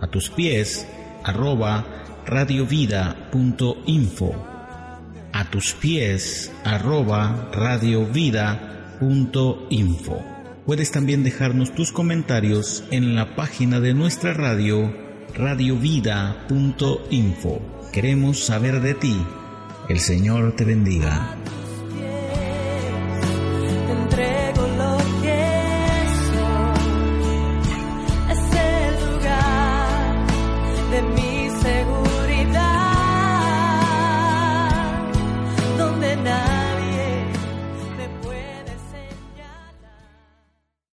a 0.00 0.06
tus 0.06 0.30
pies 0.30 0.86
arroba 1.24 1.86
radiovida.info 2.30 4.46
a 5.32 5.50
tus 5.50 5.74
pies 5.74 6.50
arroba 6.64 7.50
radiovida.info 7.52 10.40
Puedes 10.70 10.92
también 10.92 11.24
dejarnos 11.24 11.74
tus 11.74 11.90
comentarios 11.90 12.84
en 12.92 13.16
la 13.16 13.34
página 13.34 13.80
de 13.80 13.92
nuestra 13.92 14.34
radio 14.34 14.94
radiovida.info. 15.34 17.60
Queremos 17.92 18.38
saber 18.38 18.80
de 18.80 18.94
ti. 18.94 19.20
El 19.88 19.98
Señor 19.98 20.54
te 20.54 20.64
bendiga. 20.64 21.36